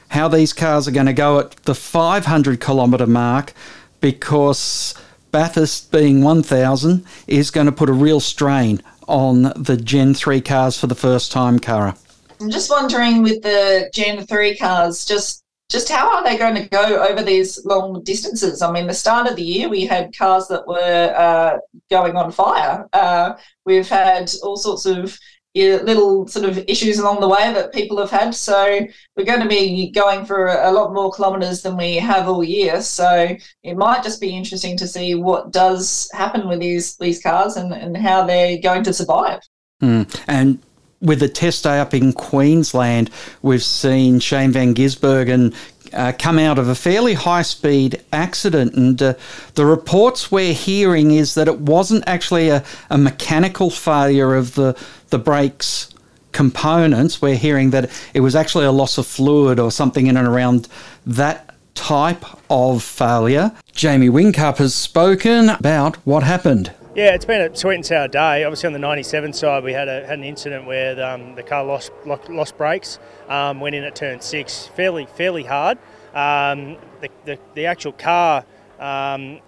how 0.10 0.28
these 0.28 0.54
cars 0.54 0.88
are 0.88 0.92
going 0.92 1.06
to 1.06 1.14
go 1.14 1.40
at 1.40 1.52
the 1.64 1.76
500 1.76 2.60
kilometre 2.60 3.06
mark 3.06 3.54
because 4.02 4.96
Bathurst 5.32 5.92
being 5.92 6.24
1000 6.24 7.06
is 7.28 7.52
going 7.52 7.68
to 7.68 7.72
put 7.72 7.90
a 7.90 7.94
real 7.94 8.20
strain 8.20 8.82
on 9.10 9.52
the 9.56 9.76
Gen 9.76 10.14
3 10.14 10.40
cars 10.42 10.80
for 10.80 10.88
the 10.88 10.96
first 10.96 11.32
time, 11.32 11.60
Cara. 11.60 11.96
I'm 12.40 12.50
just 12.50 12.70
wondering 12.70 13.22
with 13.22 13.42
the 13.42 13.90
Gen 13.94 14.26
3 14.26 14.56
cars, 14.58 15.06
just 15.06 15.44
just 15.70 15.88
how 15.88 16.16
are 16.16 16.24
they 16.24 16.36
going 16.36 16.56
to 16.56 16.68
go 16.68 17.06
over 17.08 17.22
these 17.22 17.64
long 17.64 18.02
distances? 18.04 18.64
I 18.64 18.72
mean, 18.72 18.88
the 18.88 18.94
start 18.94 19.28
of 19.28 19.36
the 19.36 19.44
year, 19.44 19.70
we 19.70 19.86
had 19.86 20.18
cars 20.18 20.48
that 20.48 20.68
were 20.68 21.14
uh, 21.16 21.60
going 21.92 22.16
on 22.16 22.32
fire. 22.32 22.90
Uh, 22.92 23.36
we've 23.66 23.88
had 23.88 24.32
all 24.42 24.58
sorts 24.58 24.88
of 24.88 25.16
little 25.56 26.28
sort 26.28 26.46
of 26.46 26.58
issues 26.68 27.00
along 27.00 27.20
the 27.20 27.28
way 27.28 27.52
that 27.54 27.74
people 27.74 27.98
have 27.98 28.12
had. 28.12 28.36
So 28.36 28.86
we're 29.16 29.26
going 29.26 29.42
to 29.42 29.48
be 29.48 29.92
going 29.92 30.26
for 30.26 30.48
a 30.48 30.72
lot 30.72 30.94
more 30.94 31.12
kilometres 31.12 31.62
than 31.62 31.76
we 31.76 31.96
have 31.96 32.28
all 32.28 32.44
year. 32.44 32.82
So 32.82 33.36
it 33.64 33.78
might 33.78 34.04
just 34.04 34.22
be 34.22 34.36
interesting 34.36 34.78
to 34.78 34.88
see 34.88 35.16
what 35.16 35.52
does 35.52 36.10
happen 36.14 36.48
with 36.48 36.60
these 36.60 36.98
these 36.98 37.22
cars 37.22 37.56
and, 37.58 37.74
and 37.74 37.98
how 37.98 38.26
they're 38.26 38.60
going 38.60 38.84
to 38.84 38.94
survive. 38.94 39.42
Mm. 39.82 40.24
And 40.28 40.60
with 41.02 41.20
the 41.20 41.30
test 41.30 41.64
day 41.64 41.80
up 41.80 41.94
in 41.94 42.14
Queensland, 42.14 43.10
we've 43.42 43.64
seen 43.64 44.20
Shane 44.20 44.52
Van 44.52 44.76
Gisbergen 44.76 45.56
uh, 45.94 46.14
come 46.18 46.40
out 46.40 46.60
of 46.60 46.68
a 46.68 46.76
fairly 46.76 47.14
high 47.14 47.42
speed 47.42 48.02
accident. 48.12 48.74
And 48.74 49.02
uh, 49.02 49.14
the 49.56 49.66
reports 49.66 50.32
we're 50.32 50.54
hearing 50.54 51.12
is 51.12 51.36
that 51.36 51.48
it 51.48 51.60
wasn't 51.60 52.04
actually 52.08 52.50
a, 52.50 52.64
a 52.90 52.98
mechanical 52.98 53.70
failure 53.70 54.36
of 54.36 54.56
the, 54.56 54.78
the 55.10 55.20
brakes 55.20 55.94
components. 56.32 57.22
We're 57.22 57.36
hearing 57.36 57.72
that 57.72 57.90
it 58.14 58.20
was 58.22 58.36
actually 58.36 58.66
a 58.66 58.72
loss 58.72 58.98
of 58.98 59.08
fluid 59.08 59.60
or 59.60 59.72
something 59.72 60.08
in 60.08 60.18
and 60.18 60.28
around 60.28 60.68
that 61.06 61.56
type 61.76 62.26
of 62.50 62.84
failure. 62.84 63.52
Jamie 63.72 64.10
Whincup 64.10 64.58
has 64.58 64.76
spoken 64.76 65.50
about 65.50 65.96
what 65.98 66.24
happened. 66.24 66.72
Yeah, 67.00 67.16
it's 67.16 67.24
been 67.24 67.40
a 67.40 67.56
sweet 67.56 67.76
and 67.76 67.86
sour 67.86 68.10
day. 68.10 68.44
Obviously, 68.44 68.68
on 68.68 68.74
the 68.74 68.80
97 68.80 69.32
side, 69.32 69.64
we 69.64 69.72
had 69.72 69.88
a, 69.88 70.06
had 70.06 70.20
an 70.20 70.26
incident 70.26 70.66
where 70.66 71.02
um, 71.02 71.34
the 71.34 71.44
car 71.44 71.64
lost 71.64 71.94
lost 72.06 72.58
brakes, 72.58 73.00
um, 73.30 73.62
went 73.62 73.74
in 73.74 73.86
at 73.86 73.96
turn 73.96 74.20
six, 74.20 74.68
fairly 74.68 75.06
fairly 75.06 75.44
hard. 75.44 75.78
Um, 76.14 76.76
the, 77.00 77.10
the, 77.24 77.40
the 77.56 77.68
actual 77.68 77.94
car, 77.94 78.44
um, 78.82 79.40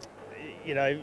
you 0.63 0.75
know, 0.75 1.01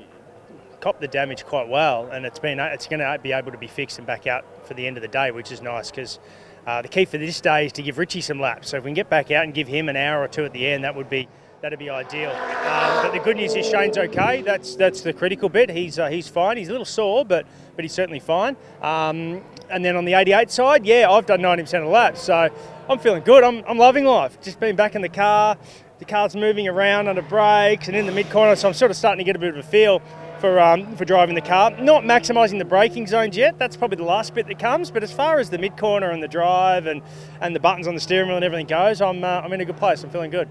copped 0.80 1.02
the 1.02 1.08
damage 1.08 1.44
quite 1.44 1.68
well, 1.68 2.08
and 2.11 2.24
it's 2.24 2.38
been 2.38 2.58
it's 2.61 2.87
going 2.87 3.00
to 3.00 3.18
be 3.22 3.32
able 3.32 3.52
to 3.52 3.58
be 3.58 3.66
fixed 3.66 3.98
and 3.98 4.06
back 4.06 4.26
out 4.26 4.66
for 4.66 4.72
the 4.72 4.87
end 4.87 4.96
of 4.96 5.02
the 5.02 5.08
day, 5.08 5.30
which 5.30 5.52
is 5.52 5.61
nice 5.61 5.90
because. 5.90 6.18
Uh, 6.66 6.82
the 6.82 6.88
key 6.88 7.06
for 7.06 7.16
this 7.16 7.40
day 7.40 7.64
is 7.64 7.72
to 7.72 7.82
give 7.82 7.96
Richie 7.96 8.20
some 8.20 8.38
laps. 8.38 8.68
So 8.68 8.76
if 8.76 8.84
we 8.84 8.88
can 8.88 8.94
get 8.94 9.08
back 9.08 9.30
out 9.30 9.42
and 9.42 9.54
give 9.54 9.68
him 9.68 9.88
an 9.88 9.96
hour 9.96 10.22
or 10.22 10.28
two 10.28 10.44
at 10.44 10.52
the 10.52 10.66
end, 10.66 10.84
that 10.84 10.94
would 10.94 11.08
be 11.08 11.26
that'd 11.61 11.79
be 11.79 11.90
ideal. 11.90 12.31
Um, 12.31 13.03
but 13.03 13.12
the 13.12 13.21
good 13.21 13.37
news 13.37 13.55
is 13.55 13.68
Shane's 13.68 13.99
okay. 13.99 14.42
That's 14.42 14.77
that's 14.77 15.01
the 15.01 15.12
critical 15.12 15.49
bit. 15.49 15.71
He's 15.71 15.99
uh, 15.99 16.09
he's 16.09 16.29
fine. 16.29 16.57
He's 16.57 16.68
a 16.68 16.73
little 16.73 16.85
sore, 16.85 17.25
but 17.25 17.47
but 17.77 17.85
he's 17.85 17.92
certainly 17.92 18.21
fine. 18.21 18.57
Um, 18.83 19.42
and 19.71 19.85
then 19.85 19.97
on 19.97 20.05
the 20.05 20.14
88 20.14 20.51
side, 20.51 20.87
yeah, 20.87 21.11
I've 21.11 21.27
done 21.27 21.40
90% 21.40 21.61
of 21.61 21.71
the 21.71 21.87
laps, 21.87 22.23
so 22.23 22.49
I'm 22.88 22.99
feeling 22.99 23.23
good. 23.23 23.44
I'm, 23.44 23.62
I'm 23.68 23.77
loving 23.77 24.05
life. 24.05 24.40
Just 24.40 24.59
being 24.61 24.77
back 24.77 24.94
in 24.94 25.03
the 25.03 25.11
car, 25.11 25.59
the 25.99 26.07
car's 26.07 26.35
moving 26.35 26.66
around 26.66 27.07
under 27.07 27.21
brakes 27.21 27.87
and 27.87 27.97
in 27.97 28.07
the 28.07 28.12
mid 28.12 28.31
corner, 28.31 28.57
so 28.57 28.68
I'm 28.68 28.75
sort 28.75 28.90
of 28.90 28.97
starting 28.97 29.18
to 29.18 29.25
get 29.25 29.37
a 29.37 29.38
bit 29.38 29.51
of 29.51 29.59
a 29.59 29.62
feel 29.62 30.01
for 30.40 30.61
um, 30.61 30.97
for 30.97 31.05
driving 31.05 31.35
the 31.35 31.40
car. 31.40 31.71
Not 31.73 32.05
maximising 32.05 32.59
the 32.59 32.64
braking 32.64 33.07
zones 33.07 33.37
yet. 33.37 33.59
That's 33.59 33.77
probably 33.77 33.97
the 33.97 34.05
last 34.05 34.35
bit 34.35 34.47
that 34.47 34.59
comes. 34.59 34.90
But 34.90 35.03
as 35.03 35.12
far 35.12 35.38
as 35.38 35.51
the 35.51 35.59
mid 35.59 35.77
corner 35.77 36.11
and 36.11 36.23
the 36.23 36.29
drive 36.29 36.87
and, 36.87 37.03
and 37.40 37.55
the 37.55 37.61
buttons 37.61 37.87
on 37.87 37.94
the 37.94 38.01
steering 38.01 38.29
wheel 38.29 38.37
and 38.37 38.44
everything 38.44 38.66
goes, 38.66 39.03
I'm 39.03 39.25
uh, 39.25 39.40
I'm 39.40 39.53
in 39.53 39.61
a 39.61 39.64
good 39.64 39.77
place. 39.77 40.03
I'm 40.03 40.11
feeling 40.11 40.31
good. 40.31 40.49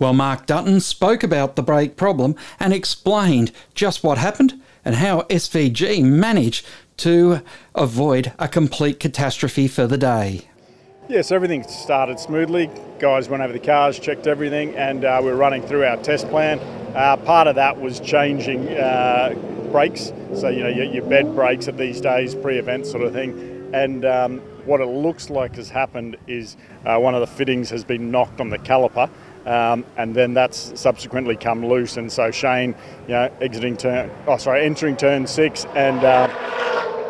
Well, 0.00 0.14
Mark 0.14 0.46
Dutton 0.46 0.80
spoke 0.80 1.22
about 1.22 1.56
the 1.56 1.62
brake 1.62 1.94
problem 1.94 2.34
and 2.58 2.72
explained 2.72 3.52
just 3.74 4.02
what 4.02 4.16
happened 4.16 4.58
and 4.82 4.94
how 4.94 5.22
SVG 5.24 6.02
managed 6.02 6.66
to 6.96 7.42
avoid 7.74 8.32
a 8.38 8.48
complete 8.48 8.98
catastrophe 8.98 9.68
for 9.68 9.86
the 9.86 9.98
day. 9.98 10.48
Yes, 11.10 11.30
everything 11.30 11.64
started 11.64 12.18
smoothly. 12.18 12.70
Guys 12.98 13.28
went 13.28 13.42
over 13.42 13.52
the 13.52 13.58
cars, 13.58 13.98
checked 13.98 14.26
everything, 14.26 14.74
and 14.74 15.04
uh, 15.04 15.20
we 15.22 15.28
are 15.28 15.36
running 15.36 15.60
through 15.60 15.84
our 15.84 15.98
test 15.98 16.26
plan. 16.30 16.58
Uh, 16.96 17.18
part 17.18 17.46
of 17.46 17.56
that 17.56 17.78
was 17.78 18.00
changing 18.00 18.68
uh, 18.68 19.34
brakes, 19.70 20.14
so 20.34 20.48
you 20.48 20.62
know 20.62 20.68
your, 20.68 20.84
your, 20.84 21.04
bed 21.04 21.34
brakes 21.34 21.68
at 21.68 21.76
these 21.76 22.00
days, 22.00 22.34
pre-event 22.34 22.86
sort 22.86 23.02
of 23.02 23.12
thing. 23.12 23.70
And 23.74 24.04
um, 24.06 24.38
what 24.64 24.80
it 24.80 24.86
looks 24.86 25.30
like 25.30 25.56
has 25.56 25.68
happened 25.68 26.16
is 26.26 26.56
uh, 26.86 26.98
one 26.98 27.14
of 27.14 27.20
the 27.20 27.26
fittings 27.26 27.70
has 27.70 27.84
been 27.84 28.10
knocked 28.10 28.40
on 28.40 28.48
the 28.48 28.58
caliper, 28.58 29.10
um, 29.46 29.84
and 29.96 30.14
then 30.14 30.34
that's 30.34 30.78
subsequently 30.78 31.36
come 31.36 31.66
loose. 31.66 31.96
And 31.96 32.10
so 32.10 32.30
Shane, 32.30 32.74
you 33.06 33.14
know, 33.14 33.32
exiting 33.40 33.76
turn, 33.76 34.10
oh 34.26 34.36
sorry, 34.36 34.64
entering 34.64 34.96
turn 34.96 35.26
six, 35.26 35.64
and 35.74 35.98
uh, 36.04 36.28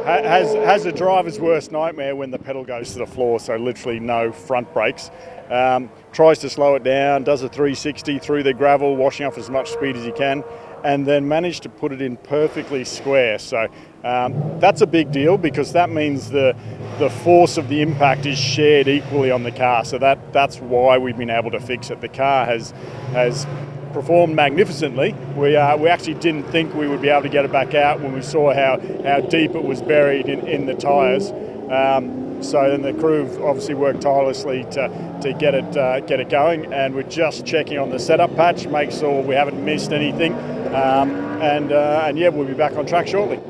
has 0.05 0.55
has 0.55 0.87
a 0.87 0.93
driver's 0.93 1.39
worst 1.39 1.73
nightmare 1.73 2.17
when 2.17 2.31
the 2.31 2.39
pedal 2.39 2.65
goes 2.65 2.93
to 2.93 2.99
the 2.99 3.07
floor. 3.07 3.41
So 3.41 3.57
literally 3.57 4.01
no 4.01 4.33
front 4.33 4.73
brakes. 4.73 5.11
Um, 5.51 5.91
tries 6.13 6.39
to 6.41 6.51
slow 6.51 6.77
it 6.77 6.85
down, 6.85 7.25
does 7.25 7.43
a 7.43 7.49
360 7.49 8.21
through 8.21 8.45
the 8.45 8.55
gravel, 8.55 8.97
washing 8.97 9.27
off 9.27 9.37
as 9.37 9.51
much 9.51 9.71
speed 9.71 9.97
as 9.97 10.05
he 10.05 10.13
can, 10.13 10.45
and 10.85 11.07
then 11.07 11.29
managed 11.29 11.63
to 11.65 11.69
put 11.69 11.93
it 11.93 12.01
in 12.01 12.17
perfectly 12.17 12.85
square. 12.85 13.39
So 13.39 13.69
um, 14.05 14.59
that's 14.61 14.81
a 14.81 14.87
big 14.87 15.13
deal 15.13 15.39
because 15.39 15.73
that 15.73 15.91
means 15.91 16.31
the 16.31 16.57
the 16.99 17.11
force 17.11 17.57
of 17.57 17.69
the 17.69 17.81
impact 17.81 18.27
is 18.27 18.39
shared 18.39 18.87
equally 18.89 19.31
on 19.31 19.43
the 19.43 19.53
car. 19.53 19.85
So 19.85 19.99
that 19.99 20.33
that's 20.33 20.59
why 20.59 20.99
we've 20.99 21.17
been 21.17 21.31
able 21.31 21.51
to 21.51 21.61
fix 21.61 21.91
it. 21.91 22.01
The 22.01 22.09
car 22.09 22.47
has 22.47 22.73
has 23.13 23.47
performed 23.93 24.35
magnificently. 24.35 25.15
We 25.37 25.57
uh, 25.57 25.77
we 25.77 25.89
actually 25.89 26.15
didn't 26.15 26.45
think 26.45 26.75
we 26.75 26.89
would 26.89 27.03
be 27.03 27.09
able 27.09 27.23
to 27.23 27.29
get 27.29 27.45
it 27.45 27.53
back 27.53 27.75
out 27.75 28.01
when 28.01 28.13
we 28.13 28.23
saw 28.23 28.55
how 28.55 28.81
how 29.03 29.21
deep 29.21 29.55
it 29.55 29.65
was 29.65 29.83
buried 29.83 30.29
in, 30.29 30.47
in 30.47 30.67
the 30.67 30.75
tyres. 30.75 31.31
Um, 31.71 32.20
so 32.43 32.71
then 32.71 32.83
the 32.83 32.93
crew 32.93 33.23
obviously 33.45 33.75
worked 33.75 34.03
tirelessly 34.03 34.65
to, 34.73 35.19
to 35.23 35.33
get 35.35 35.55
it 35.55 35.77
uh, 35.77 36.01
get 36.01 36.21
it 36.21 36.29
going, 36.29 36.73
and 36.73 36.95
we're 36.95 37.03
just 37.03 37.47
checking 37.47 37.79
on 37.79 37.91
the 37.91 37.99
setup 37.99 38.35
patch, 38.37 38.67
make 38.67 38.91
sure 38.91 39.23
we 39.23 39.35
haven't 39.35 39.65
missed 39.65 39.93
anything, 39.93 40.35
um, 40.75 41.11
and 41.41 41.73
uh, 41.73 42.05
and 42.07 42.19
yeah, 42.19 42.29
we'll 42.29 42.47
be 42.47 42.55
back 42.55 42.77
on 42.77 42.87
track 42.87 43.07
shortly. 43.07 43.41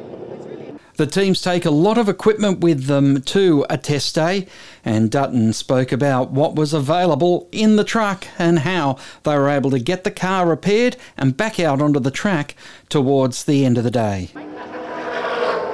The 1.00 1.06
teams 1.06 1.40
take 1.40 1.64
a 1.64 1.70
lot 1.70 1.96
of 1.96 2.10
equipment 2.10 2.60
with 2.60 2.84
them 2.84 3.22
to 3.22 3.64
a 3.70 3.78
test 3.78 4.14
day, 4.14 4.46
and 4.84 5.10
Dutton 5.10 5.54
spoke 5.54 5.92
about 5.92 6.30
what 6.30 6.54
was 6.54 6.74
available 6.74 7.48
in 7.52 7.76
the 7.76 7.84
truck 7.84 8.26
and 8.38 8.58
how 8.58 8.98
they 9.22 9.34
were 9.34 9.48
able 9.48 9.70
to 9.70 9.78
get 9.78 10.04
the 10.04 10.10
car 10.10 10.46
repaired 10.46 10.98
and 11.16 11.38
back 11.38 11.58
out 11.58 11.80
onto 11.80 12.00
the 12.00 12.10
track 12.10 12.54
towards 12.90 13.44
the 13.44 13.64
end 13.64 13.78
of 13.78 13.84
the 13.84 13.90
day. 13.90 14.28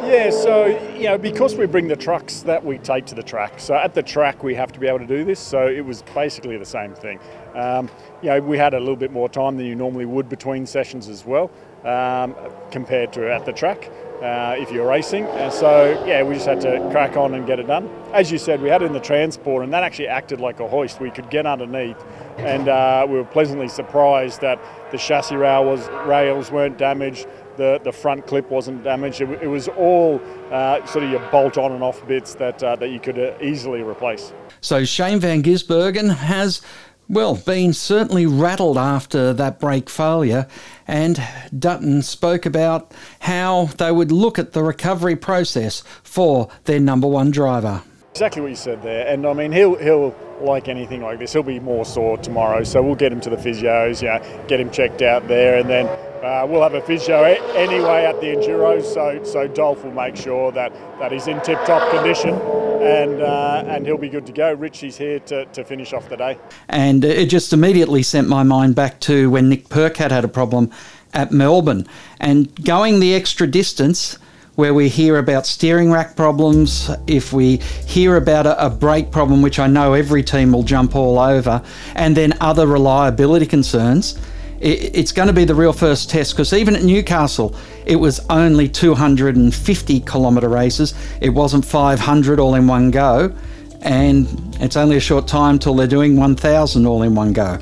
Yeah, 0.06 0.30
so 0.30 0.66
you 0.94 1.04
know, 1.04 1.18
because 1.18 1.56
we 1.56 1.66
bring 1.66 1.88
the 1.88 1.96
trucks 1.96 2.42
that 2.42 2.64
we 2.64 2.78
take 2.78 3.06
to 3.06 3.16
the 3.16 3.24
track, 3.24 3.58
so 3.58 3.74
at 3.74 3.92
the 3.92 4.04
track 4.04 4.44
we 4.44 4.54
have 4.54 4.70
to 4.70 4.78
be 4.78 4.86
able 4.86 5.00
to 5.00 5.06
do 5.06 5.24
this. 5.24 5.40
So 5.40 5.66
it 5.66 5.84
was 5.84 6.02
basically 6.14 6.56
the 6.56 6.64
same 6.64 6.94
thing. 6.94 7.18
Um, 7.56 7.90
you 8.22 8.30
know, 8.30 8.40
we 8.40 8.56
had 8.56 8.72
a 8.72 8.78
little 8.78 8.94
bit 8.94 9.10
more 9.10 9.28
time 9.28 9.56
than 9.56 9.66
you 9.66 9.74
normally 9.74 10.04
would 10.04 10.28
between 10.28 10.64
sessions 10.64 11.08
as 11.08 11.26
well, 11.26 11.50
um, 11.84 12.36
compared 12.70 13.12
to 13.14 13.32
at 13.32 13.44
the 13.46 13.52
track 13.52 13.90
uh, 14.22 14.54
if 14.58 14.70
you're 14.70 14.88
racing. 14.88 15.24
And 15.24 15.52
so, 15.52 16.02
yeah, 16.06 16.22
we 16.22 16.34
just 16.34 16.46
had 16.46 16.60
to 16.62 16.88
crack 16.90 17.16
on 17.16 17.34
and 17.34 17.46
get 17.46 17.58
it 17.58 17.66
done. 17.66 17.90
As 18.12 18.30
you 18.30 18.38
said, 18.38 18.62
we 18.62 18.68
had 18.68 18.82
it 18.82 18.86
in 18.86 18.92
the 18.92 19.00
transport, 19.00 19.64
and 19.64 19.72
that 19.72 19.82
actually 19.82 20.08
acted 20.08 20.40
like 20.40 20.60
a 20.60 20.68
hoist. 20.68 21.00
We 21.00 21.10
could 21.10 21.30
get 21.30 21.46
underneath, 21.46 22.02
and 22.38 22.68
uh, 22.68 23.06
we 23.08 23.14
were 23.14 23.24
pleasantly 23.24 23.68
surprised 23.68 24.40
that 24.40 24.60
the 24.92 24.98
chassis 24.98 25.36
rail 25.36 25.64
was, 25.64 25.88
rails 26.06 26.50
weren't 26.50 26.78
damaged, 26.78 27.26
the, 27.56 27.80
the 27.82 27.92
front 27.92 28.26
clip 28.26 28.50
wasn't 28.50 28.84
damaged. 28.84 29.20
It, 29.20 29.42
it 29.42 29.48
was 29.48 29.68
all 29.68 30.20
uh, 30.50 30.84
sort 30.86 31.04
of 31.04 31.10
your 31.10 31.20
bolt 31.30 31.58
on 31.58 31.72
and 31.72 31.82
off 31.82 32.06
bits 32.06 32.34
that, 32.34 32.62
uh, 32.62 32.76
that 32.76 32.88
you 32.88 33.00
could 33.00 33.18
uh, 33.18 33.34
easily 33.40 33.82
replace. 33.82 34.32
So 34.60 34.84
Shane 34.84 35.20
Van 35.20 35.42
Gisbergen 35.42 36.14
has 36.14 36.62
well, 37.08 37.36
been 37.36 37.72
certainly 37.72 38.26
rattled 38.26 38.76
after 38.76 39.32
that 39.34 39.60
brake 39.60 39.88
failure, 39.88 40.48
and 40.88 41.22
Dutton 41.56 42.02
spoke 42.02 42.46
about 42.46 42.92
how 43.20 43.66
they 43.78 43.92
would 43.92 44.10
look 44.10 44.40
at 44.40 44.52
the 44.52 44.62
recovery 44.64 45.14
process 45.14 45.84
for 46.02 46.48
their 46.64 46.80
number 46.80 47.06
one 47.06 47.30
driver. 47.30 47.82
Exactly 48.10 48.42
what 48.42 48.50
you 48.50 48.56
said 48.56 48.82
there, 48.82 49.06
and 49.06 49.24
I 49.24 49.34
mean 49.34 49.52
he'll 49.52 49.76
he'll 49.76 50.16
like 50.40 50.68
anything 50.68 51.02
like 51.02 51.18
this, 51.18 51.32
he'll 51.32 51.42
be 51.42 51.60
more 51.60 51.84
sore 51.84 52.18
tomorrow. 52.18 52.64
So 52.64 52.82
we'll 52.82 52.94
get 52.94 53.12
him 53.12 53.20
to 53.20 53.30
the 53.30 53.36
physios, 53.36 54.02
you 54.02 54.08
know, 54.08 54.46
get 54.48 54.58
him 54.58 54.70
checked 54.70 55.02
out 55.02 55.28
there, 55.28 55.58
and 55.58 55.68
then 55.68 55.86
uh, 56.22 56.46
we'll 56.48 56.62
have 56.62 56.74
a 56.74 56.80
physio 56.80 57.22
anyway 57.22 58.04
at 58.04 58.20
the 58.20 58.26
enduros. 58.26 58.84
So 58.84 59.22
so 59.24 59.48
Dolph 59.48 59.84
will 59.84 59.92
make 59.92 60.16
sure 60.16 60.52
that, 60.52 60.72
that 60.98 61.12
he's 61.12 61.26
in 61.26 61.40
tip-top 61.42 61.90
condition, 61.90 62.34
and 62.34 63.22
uh, 63.22 63.64
and 63.66 63.86
he'll 63.86 63.98
be 63.98 64.08
good 64.08 64.26
to 64.26 64.32
go. 64.32 64.52
Richie's 64.52 64.96
here 64.96 65.20
to, 65.20 65.44
to 65.46 65.64
finish 65.64 65.92
off 65.92 66.08
the 66.08 66.16
day. 66.16 66.38
And 66.68 67.04
it 67.04 67.28
just 67.28 67.52
immediately 67.52 68.02
sent 68.02 68.28
my 68.28 68.42
mind 68.42 68.74
back 68.74 69.00
to 69.00 69.30
when 69.30 69.48
Nick 69.48 69.68
Percat 69.68 69.96
had 69.98 70.12
had 70.12 70.24
a 70.24 70.28
problem 70.28 70.70
at 71.12 71.32
Melbourne, 71.32 71.86
and 72.20 72.54
going 72.64 73.00
the 73.00 73.14
extra 73.14 73.46
distance 73.46 74.18
where 74.56 74.72
we 74.72 74.88
hear 74.88 75.18
about 75.18 75.46
steering 75.46 75.90
rack 75.90 76.16
problems, 76.16 76.90
if 77.06 77.32
we 77.32 77.58
hear 77.86 78.16
about 78.16 78.46
a, 78.46 78.66
a, 78.66 78.70
brake 78.70 79.10
problem, 79.10 79.42
which 79.42 79.58
I 79.58 79.66
know 79.66 79.92
every 79.92 80.22
team 80.22 80.52
will 80.52 80.62
jump 80.62 80.96
all 80.96 81.18
over, 81.18 81.62
and 81.94 82.16
then 82.16 82.32
other 82.40 82.66
reliability 82.66 83.44
concerns, 83.44 84.18
it, 84.60 84.96
it's 84.96 85.12
going 85.12 85.28
to 85.28 85.34
be 85.34 85.44
the 85.44 85.54
real 85.54 85.72
first 85.72 86.10
test 86.10 86.32
because 86.32 86.52
even 86.52 86.74
at 86.76 86.82
Newcastle, 86.82 87.54
it 87.84 87.96
was 87.96 88.20
only 88.30 88.68
250 88.68 90.00
kilometre 90.00 90.48
races. 90.48 90.94
It 91.20 91.30
wasn't 91.30 91.64
500 91.64 92.40
all 92.40 92.54
in 92.54 92.66
one 92.66 92.90
go, 92.90 93.34
and 93.82 94.26
it's 94.60 94.76
only 94.76 94.96
a 94.96 95.00
short 95.00 95.26
time 95.28 95.58
till 95.58 95.74
they're 95.74 95.86
doing 95.86 96.16
1,000 96.16 96.86
all 96.86 97.02
in 97.02 97.14
one 97.14 97.32
go. 97.32 97.58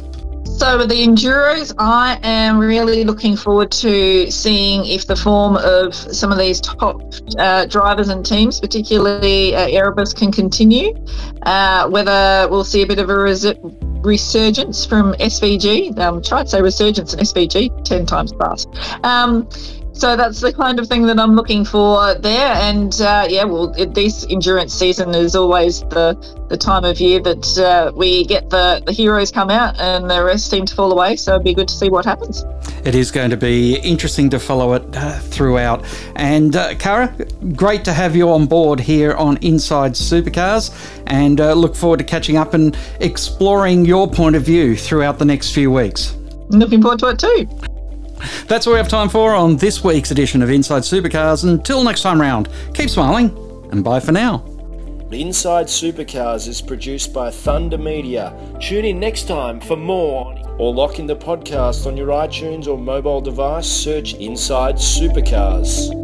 So 0.56 0.78
with 0.78 0.88
the 0.88 1.02
Enduros, 1.04 1.74
I 1.78 2.18
am 2.22 2.58
really 2.58 3.02
looking 3.02 3.36
forward 3.36 3.72
to 3.72 4.30
seeing 4.30 4.86
if 4.86 5.06
the 5.06 5.16
form 5.16 5.56
of 5.56 5.94
some 5.94 6.30
of 6.30 6.38
these 6.38 6.60
top 6.60 7.02
uh, 7.38 7.66
drivers 7.66 8.08
and 8.08 8.24
teams, 8.24 8.60
particularly 8.60 9.56
uh, 9.56 9.66
Erebus, 9.66 10.14
can 10.14 10.30
continue. 10.30 10.94
Uh, 11.42 11.88
whether 11.88 12.46
we'll 12.50 12.62
see 12.62 12.82
a 12.82 12.86
bit 12.86 13.00
of 13.00 13.10
a 13.10 13.18
res- 13.18 13.52
resurgence 14.04 14.84
from 14.84 15.14
SVG. 15.14 15.98
Um, 15.98 16.22
try 16.22 16.42
to 16.42 16.48
say 16.48 16.62
resurgence 16.62 17.14
in 17.14 17.20
SVG 17.20 17.84
ten 17.84 18.06
times 18.06 18.32
fast. 18.32 18.68
Um, 19.04 19.48
so 19.94 20.16
that's 20.16 20.40
the 20.40 20.52
kind 20.52 20.80
of 20.80 20.88
thing 20.88 21.06
that 21.06 21.20
I'm 21.20 21.36
looking 21.36 21.64
for 21.64 22.14
there. 22.14 22.54
And 22.54 23.00
uh, 23.00 23.26
yeah, 23.30 23.44
well, 23.44 23.72
it, 23.78 23.94
this 23.94 24.26
endurance 24.28 24.74
season 24.74 25.14
is 25.14 25.36
always 25.36 25.80
the, 25.82 26.18
the 26.48 26.56
time 26.56 26.84
of 26.84 27.00
year 27.00 27.20
that 27.20 27.58
uh, 27.58 27.92
we 27.94 28.24
get 28.24 28.50
the, 28.50 28.82
the 28.84 28.92
heroes 28.92 29.30
come 29.30 29.50
out 29.50 29.78
and 29.78 30.10
the 30.10 30.24
rest 30.24 30.50
seem 30.50 30.66
to 30.66 30.74
fall 30.74 30.90
away. 30.90 31.14
So 31.14 31.34
it'd 31.34 31.44
be 31.44 31.54
good 31.54 31.68
to 31.68 31.74
see 31.74 31.90
what 31.90 32.04
happens. 32.04 32.44
It 32.84 32.96
is 32.96 33.12
going 33.12 33.30
to 33.30 33.36
be 33.36 33.76
interesting 33.76 34.28
to 34.30 34.40
follow 34.40 34.74
it 34.74 34.82
uh, 34.96 35.20
throughout. 35.20 35.84
And 36.16 36.56
uh, 36.56 36.74
Cara, 36.74 37.14
great 37.54 37.84
to 37.84 37.92
have 37.92 38.16
you 38.16 38.30
on 38.30 38.46
board 38.46 38.80
here 38.80 39.14
on 39.14 39.36
Inside 39.38 39.92
Supercars 39.92 40.74
and 41.06 41.40
uh, 41.40 41.52
look 41.52 41.76
forward 41.76 41.98
to 41.98 42.04
catching 42.04 42.36
up 42.36 42.52
and 42.52 42.76
exploring 42.98 43.84
your 43.84 44.10
point 44.10 44.34
of 44.34 44.42
view 44.42 44.76
throughout 44.76 45.20
the 45.20 45.24
next 45.24 45.52
few 45.52 45.70
weeks. 45.70 46.16
Looking 46.48 46.82
forward 46.82 46.98
to 46.98 47.08
it 47.10 47.18
too. 47.20 47.73
That's 48.46 48.66
all 48.66 48.72
we 48.72 48.78
have 48.78 48.88
time 48.88 49.08
for 49.08 49.34
on 49.34 49.56
this 49.56 49.82
week's 49.82 50.10
edition 50.10 50.42
of 50.42 50.50
Inside 50.50 50.82
Supercars. 50.82 51.48
Until 51.48 51.82
next 51.82 52.02
time 52.02 52.20
round, 52.20 52.48
keep 52.72 52.90
smiling 52.90 53.30
and 53.72 53.82
bye 53.82 54.00
for 54.00 54.12
now. 54.12 54.44
Inside 55.10 55.66
Supercars 55.66 56.48
is 56.48 56.60
produced 56.60 57.12
by 57.12 57.30
Thunder 57.30 57.78
Media. 57.78 58.34
Tune 58.60 58.84
in 58.84 58.98
next 58.98 59.28
time 59.28 59.60
for 59.60 59.76
more 59.76 60.34
or 60.58 60.74
lock 60.74 60.98
in 60.98 61.06
the 61.06 61.14
podcast 61.14 61.86
on 61.86 61.96
your 61.96 62.08
iTunes 62.08 62.66
or 62.66 62.76
mobile 62.76 63.20
device. 63.20 63.66
Search 63.66 64.14
Inside 64.14 64.74
Supercars. 64.76 66.03